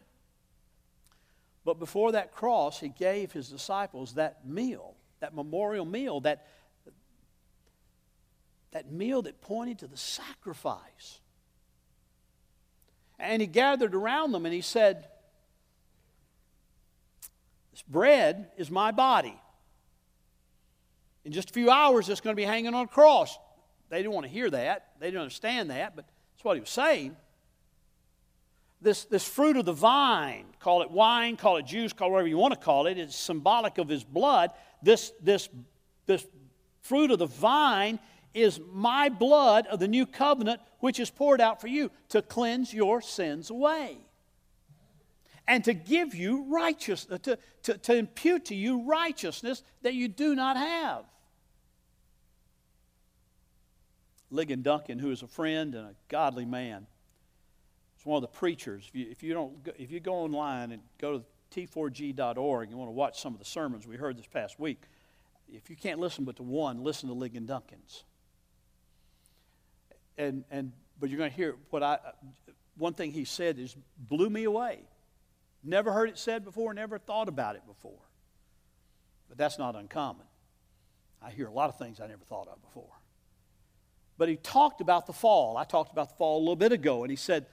But 1.66 1.78
before 1.78 2.14
that 2.14 2.32
cross, 2.32 2.80
he 2.80 2.90
gave 2.90 3.32
his 3.32 3.48
disciples 3.48 4.16
that 4.16 4.44
meal, 4.44 4.96
that 5.20 5.36
memorial 5.36 5.86
meal, 5.86 6.22
that, 6.22 6.48
that 8.72 8.92
meal 8.92 9.22
that 9.22 9.40
pointed 9.40 9.78
to 9.80 9.88
the 9.88 9.98
sacrifice. 9.98 11.20
And 13.20 13.40
he 13.40 13.48
gathered 13.48 13.94
around 13.94 14.32
them 14.32 14.48
and 14.48 14.54
he 14.54 14.62
said, 14.62 15.10
This 17.76 17.82
bread 17.82 18.52
is 18.56 18.72
my 18.72 18.94
body. 18.94 19.38
In 21.26 21.34
just 21.34 21.50
a 21.50 21.54
few 21.54 21.70
hours, 21.70 22.08
it's 22.08 22.22
going 22.22 22.34
to 22.34 22.40
be 22.40 22.46
hanging 22.46 22.74
on 22.74 22.86
a 22.86 22.88
cross. 22.88 23.38
They 23.90 23.98
didn't 23.98 24.14
want 24.14 24.28
to 24.28 24.32
hear 24.32 24.50
that. 24.50 24.92
They 24.98 25.08
didn't 25.08 25.24
understand 25.24 25.72
that, 25.72 25.94
but 25.94 26.06
that's 26.06 26.46
what 26.46 26.54
he 26.54 26.62
was 26.62 26.70
saying 26.70 27.18
this, 28.82 29.04
this 29.06 29.28
fruit 29.28 29.58
of 29.58 29.66
the 29.66 29.74
vine, 29.74 30.46
call 30.60 30.84
it 30.84 30.92
wine, 30.92 31.36
call 31.36 31.58
it 31.58 31.66
juice, 31.66 31.92
call 31.92 32.10
it 32.10 32.12
whatever 32.12 32.30
you 32.30 32.38
want 32.38 32.54
to 32.54 32.60
call 32.60 32.88
it, 32.88 32.98
it's 32.98 33.16
symbolic 33.16 33.78
of 33.78 33.90
his 33.90 34.04
blood. 34.04 34.52
This, 34.82 35.12
this, 35.22 35.50
this 36.06 36.26
fruit 36.82 37.10
of 37.10 37.20
the 37.20 37.26
vine 37.26 38.00
is 38.34 38.62
my 38.72 39.10
blood 39.10 39.66
of 39.68 39.80
the 39.80 39.88
new 39.88 40.06
covenant, 40.06 40.62
which 40.80 41.00
is 41.00 41.10
poured 41.10 41.42
out 41.42 41.60
for 41.60 41.68
you 41.68 41.90
to 42.10 42.22
cleanse 42.22 42.74
your 42.74 43.02
sins 43.02 43.50
away 43.50 43.98
and 45.48 45.64
to 45.66 45.74
give 45.74 46.16
you 46.16 46.46
righteousness, 46.50 47.20
uh, 47.20 47.24
to, 47.24 47.40
to, 47.64 47.78
to 47.78 47.96
impute 47.96 48.46
to 48.46 48.56
you 48.56 48.84
righteousness 48.84 49.64
that 49.84 49.94
you 49.94 50.08
do 50.08 50.36
not 50.36 50.58
have. 50.58 51.06
Ligon 54.32 54.64
Duncan, 54.64 55.00
who 55.00 55.12
is 55.12 55.22
a 55.22 55.28
friend 55.28 55.76
and 55.76 55.90
a 55.90 55.96
godly 56.10 56.46
man, 56.46 56.88
is 58.00 58.06
one 58.06 58.18
of 58.18 58.22
the 58.22 58.38
preachers. 58.38 58.86
If 58.88 58.96
you, 58.96 59.08
if 59.12 59.24
you, 59.24 59.34
don't, 59.34 59.54
if 59.78 59.92
you 59.92 60.00
go 60.00 60.16
online 60.16 60.72
and 60.72 60.82
go 61.00 61.20
to 61.20 61.26
t4g.org 61.56 62.70
and 62.70 62.78
want 62.78 62.90
to 62.90 62.94
watch 62.94 63.22
some 63.22 63.34
of 63.34 63.40
the 63.40 63.46
sermons 63.46 63.88
we 63.88 63.98
heard 63.98 64.18
this 64.18 64.28
past 64.28 64.60
week, 64.60 64.82
if 65.48 65.70
you 65.70 65.76
can't 65.76 66.00
listen 66.00 66.26
but 66.26 66.38
to 66.38 66.44
one, 66.44 66.84
listen 66.84 67.08
to 67.08 67.16
Ligon 67.16 67.46
Duncan's. 67.46 68.04
And, 70.18 70.44
and, 70.50 70.72
but 71.00 71.10
you're 71.10 71.20
going 71.20 71.30
to 71.30 71.36
hear 71.36 71.56
what 71.70 71.84
I, 71.84 72.00
one 72.78 72.94
thing 72.94 73.12
he 73.12 73.26
said 73.26 73.60
is 73.60 73.76
blew 73.98 74.30
me 74.30 74.46
away. 74.46 74.80
Never 75.66 75.92
heard 75.92 76.10
it 76.10 76.18
said 76.18 76.46
before, 76.46 76.74
never 76.74 77.00
thought 77.00 77.28
about 77.28 77.56
it 77.56 77.66
before. 77.66 78.00
But 79.28 79.38
that's 79.38 79.58
not 79.58 79.76
uncommon. 79.76 80.26
I 81.22 81.32
hear 81.32 81.48
a 81.48 81.52
lot 81.52 81.70
of 81.70 81.80
things 81.80 82.00
I 82.00 82.08
never 82.08 82.24
thought 82.24 82.48
of 82.48 82.62
before. 82.62 82.94
But 84.18 84.30
he 84.30 84.38
talked 84.38 84.80
about 84.80 85.08
the 85.08 85.14
fall. 85.14 85.58
I 85.58 85.64
talked 85.64 85.92
about 85.92 86.10
the 86.10 86.16
fall 86.16 86.38
a 86.38 86.40
little 86.40 86.56
bit 86.56 86.72
ago, 86.72 87.04
and 87.04 87.10
he 87.10 87.18
said, 87.18 87.48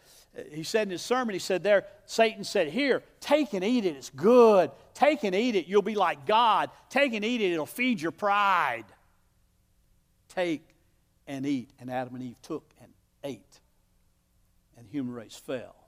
he 0.50 0.62
said 0.62 0.86
in 0.86 0.90
his 0.90 1.02
sermon, 1.02 1.32
he 1.32 1.38
said 1.38 1.62
there, 1.62 1.86
Satan 2.06 2.44
said, 2.44 2.68
Here, 2.68 3.02
take 3.20 3.52
and 3.52 3.64
eat 3.64 3.84
it. 3.84 3.96
It's 3.96 4.10
good. 4.10 4.70
Take 4.94 5.24
and 5.24 5.34
eat 5.34 5.56
it. 5.56 5.66
You'll 5.66 5.82
be 5.82 5.94
like 5.94 6.26
God. 6.26 6.70
Take 6.88 7.14
and 7.14 7.24
eat 7.24 7.40
it. 7.40 7.52
It'll 7.52 7.66
feed 7.66 8.00
your 8.00 8.12
pride. 8.12 8.84
Take 10.28 10.66
and 11.26 11.44
eat. 11.44 11.70
And 11.80 11.90
Adam 11.90 12.14
and 12.14 12.24
Eve 12.24 12.40
took 12.42 12.64
and 12.80 12.92
ate. 13.24 13.60
And 14.76 14.86
the 14.86 14.90
human 14.90 15.14
race 15.14 15.36
fell. 15.36 15.82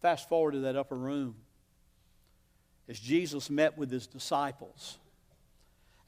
Fast 0.00 0.28
forward 0.28 0.52
to 0.52 0.60
that 0.60 0.76
upper 0.76 0.96
room. 0.96 1.36
As 2.88 2.98
Jesus 2.98 3.50
met 3.50 3.78
with 3.78 3.90
his 3.90 4.06
disciples, 4.06 4.98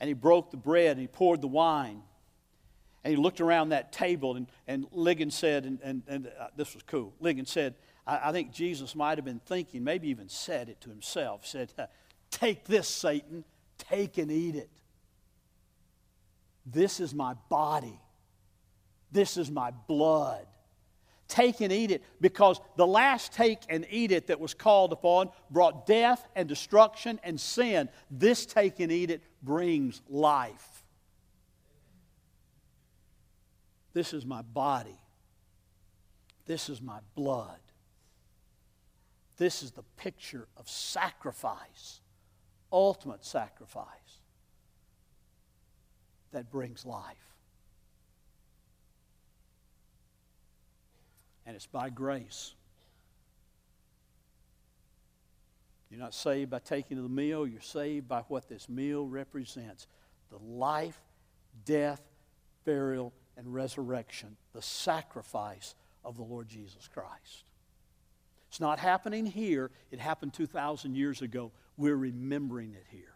and 0.01 0.09
he 0.09 0.15
broke 0.15 0.51
the 0.51 0.57
bread 0.57 0.93
and 0.93 1.01
he 1.01 1.07
poured 1.07 1.41
the 1.41 1.49
wine 1.49 2.03
and 3.05 3.11
he 3.11 3.17
looked 3.17 3.41
around 3.41 3.71
that 3.71 3.93
table, 3.93 4.37
and, 4.37 4.47
and 4.69 4.89
Ligon 4.93 5.33
said, 5.33 5.65
and, 5.65 5.81
and, 5.83 6.03
and 6.07 6.27
uh, 6.39 6.49
this 6.57 6.75
was 6.75 6.85
cool. 6.85 7.13
Ligon 7.21 7.49
said, 7.49 7.75
I, 8.07 8.29
I, 8.29 8.33
think 8.33 8.53
Jesus 8.53 8.95
might 8.95 9.19
have 9.19 9.25
been 9.25 9.41
thinking, 9.45 9.83
maybe 9.83 10.09
even 10.09 10.29
said 10.29 10.69
it 10.69 10.81
to 10.83 10.89
himself, 10.89 11.45
said, 11.45 11.73
Take 12.31 12.65
this, 12.65 12.89
Satan, 12.89 13.45
take 13.77 14.19
and 14.19 14.31
eat 14.31 14.55
it. 14.55 14.71
This 16.65 17.01
is 17.01 17.13
my 17.13 17.35
body. 17.49 17.99
This 19.11 19.37
is 19.37 19.51
my 19.51 19.73
blood. 19.89 20.47
Take 21.33 21.63
and 21.63 21.73
eat 21.73 21.91
it 21.91 22.03
because 22.21 22.61
the 22.77 22.87
last 22.87 23.33
take 23.33 23.61
and 23.71 23.87
eat 23.89 24.13
it 24.13 24.27
that 24.27 24.39
was 24.39 24.53
called 24.53 24.93
upon 24.93 25.31
brought 25.51 25.87
death 25.87 26.29
and 26.37 26.47
destruction 26.47 27.19
and 27.25 27.41
sin. 27.41 27.89
This 28.11 28.45
take 28.45 28.81
and 28.81 28.93
eat 28.93 29.11
it 29.11 29.23
brings 29.43 30.03
life. 30.11 30.85
This 33.95 34.13
is 34.13 34.27
my 34.27 34.43
body. 34.43 35.01
This 36.45 36.69
is 36.69 36.83
my 36.83 36.99
blood. 37.15 37.61
This 39.39 39.63
is 39.63 39.71
the 39.71 39.85
picture 39.97 40.49
of 40.59 40.69
sacrifice, 40.69 42.03
ultimate 42.71 43.25
sacrifice 43.25 43.87
that 46.33 46.51
brings 46.51 46.85
life. 46.85 47.17
And 51.53 51.57
it's 51.59 51.67
by 51.67 51.91
grace. 51.91 52.55
You're 55.91 56.01
not 56.01 56.15
saved 56.15 56.51
by 56.51 56.61
taking 56.61 56.97
the 56.97 57.07
meal, 57.11 57.47
you're 57.47 57.61
saved 57.61 58.09
by 58.09 58.23
what 58.29 58.49
this 58.49 58.71
meal 58.71 59.07
represents 59.07 59.87
the 60.31 60.39
life, 60.39 60.99
death, 61.67 62.01
burial, 62.65 63.13
and 63.37 63.53
resurrection, 63.53 64.35
the 64.55 64.63
sacrifice 64.63 65.75
of 66.07 66.17
the 66.17 66.23
Lord 66.23 66.49
Jesus 66.49 66.89
Christ. 66.89 67.45
It's 68.49 68.59
not 68.59 68.79
happening 68.79 69.27
here, 69.27 69.71
it 69.91 70.01
happened 70.01 70.33
2,000 70.33 70.95
years 70.95 71.21
ago. 71.21 71.53
We're 71.77 71.97
remembering 71.97 72.73
it 72.73 72.87
here. 72.89 73.13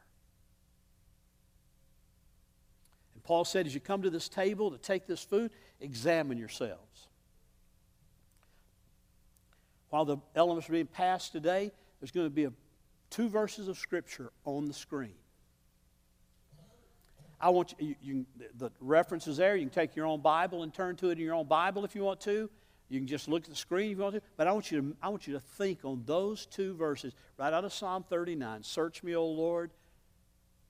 And 3.14 3.24
Paul 3.24 3.46
said, 3.46 3.64
as 3.64 3.72
you 3.72 3.80
come 3.80 4.02
to 4.02 4.10
this 4.10 4.28
table 4.28 4.72
to 4.72 4.76
take 4.76 5.06
this 5.06 5.22
food, 5.24 5.52
examine 5.80 6.36
yourselves. 6.36 7.08
While 9.96 10.04
the 10.04 10.18
elements 10.34 10.68
are 10.68 10.72
being 10.72 10.84
passed 10.84 11.32
today, 11.32 11.72
there's 11.98 12.10
going 12.10 12.26
to 12.26 12.30
be 12.30 12.44
a, 12.44 12.52
two 13.08 13.30
verses 13.30 13.66
of 13.66 13.78
Scripture 13.78 14.30
on 14.44 14.66
the 14.66 14.74
screen. 14.74 15.14
I 17.40 17.48
want 17.48 17.72
you, 17.78 17.86
you, 17.88 17.94
you, 18.02 18.26
the 18.58 18.70
reference 18.78 19.26
is 19.26 19.38
there. 19.38 19.56
You 19.56 19.62
can 19.62 19.70
take 19.70 19.96
your 19.96 20.04
own 20.04 20.20
Bible 20.20 20.64
and 20.64 20.74
turn 20.74 20.96
to 20.96 21.08
it 21.08 21.12
in 21.12 21.24
your 21.24 21.32
own 21.32 21.46
Bible 21.46 21.82
if 21.86 21.94
you 21.94 22.02
want 22.02 22.20
to. 22.20 22.50
You 22.90 23.00
can 23.00 23.06
just 23.06 23.26
look 23.26 23.44
at 23.44 23.48
the 23.48 23.56
screen 23.56 23.92
if 23.92 23.96
you 23.96 24.02
want 24.02 24.16
to. 24.16 24.22
But 24.36 24.46
I 24.46 24.52
want 24.52 24.70
you 24.70 24.82
to, 24.82 24.96
I 25.00 25.08
want 25.08 25.26
you 25.26 25.32
to 25.32 25.40
think 25.40 25.82
on 25.82 26.02
those 26.04 26.44
two 26.44 26.74
verses 26.74 27.14
right 27.38 27.54
out 27.54 27.64
of 27.64 27.72
Psalm 27.72 28.04
39. 28.06 28.64
Search 28.64 29.02
me, 29.02 29.16
O 29.16 29.24
Lord. 29.24 29.70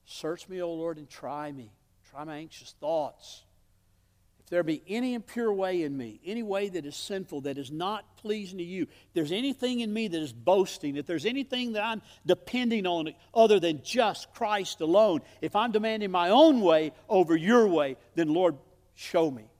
Search 0.05 0.47
me, 0.47 0.61
O 0.61 0.71
Lord, 0.71 0.97
and 0.97 1.09
try 1.09 1.51
me. 1.51 1.73
Try 2.09 2.23
my 2.23 2.37
anxious 2.37 2.75
thoughts. 2.79 3.43
If 4.47 4.51
there 4.51 4.63
be 4.63 4.81
any 4.87 5.13
impure 5.13 5.51
way 5.51 5.83
in 5.83 5.97
me, 5.97 6.21
any 6.25 6.41
way 6.41 6.69
that 6.69 6.85
is 6.85 6.95
sinful, 6.95 7.41
that 7.41 7.57
is 7.57 7.69
not 7.69 8.15
pleasing 8.15 8.59
to 8.59 8.63
you, 8.63 8.83
if 8.83 9.13
there's 9.13 9.33
anything 9.33 9.81
in 9.81 9.91
me 9.91 10.07
that 10.07 10.21
is 10.21 10.31
boasting, 10.31 10.95
if 10.95 11.05
there's 11.05 11.25
anything 11.25 11.73
that 11.73 11.83
I'm 11.83 12.01
depending 12.25 12.87
on 12.87 13.13
other 13.33 13.59
than 13.59 13.81
just 13.83 14.33
Christ 14.33 14.79
alone, 14.79 15.19
if 15.41 15.53
I'm 15.53 15.73
demanding 15.73 16.11
my 16.11 16.29
own 16.29 16.61
way 16.61 16.93
over 17.09 17.35
your 17.35 17.67
way, 17.67 17.97
then 18.15 18.29
Lord, 18.29 18.55
show 18.95 19.29
me. 19.29 19.51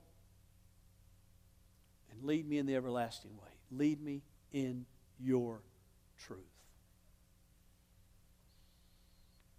And 2.14 2.24
lead 2.24 2.48
me 2.48 2.58
in 2.58 2.66
the 2.66 2.78
everlasting 2.78 3.32
way. 3.32 3.50
Lead 3.70 4.02
me 4.02 4.22
in 4.54 4.86
your 5.20 5.64
truth. 6.18 6.40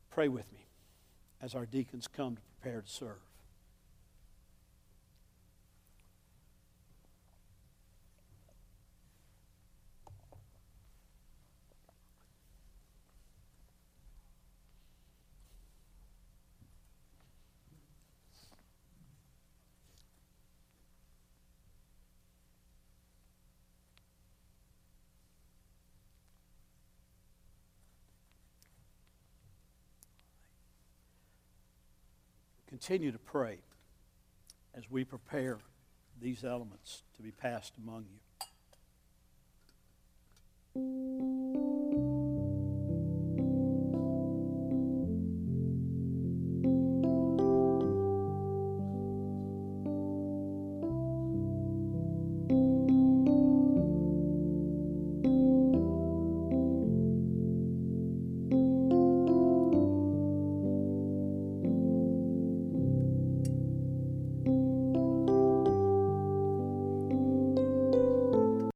Pray 0.09 0.29
with 0.29 0.51
me 0.55 0.64
as 1.43 1.55
our 1.55 1.66
deacons 1.66 2.09
come 2.09 2.37
to 2.37 2.43
prepare 2.62 2.81
to 2.81 2.89
serve. 2.89 3.28
continue 32.89 33.12
to 33.12 33.18
pray 33.18 33.59
as 34.74 34.91
we 34.91 35.05
prepare 35.05 35.59
these 36.22 36.43
elements 36.43 37.03
to 37.14 37.22
be 37.22 37.30
passed 37.30 37.74
among 37.76 38.07
you. 40.74 41.78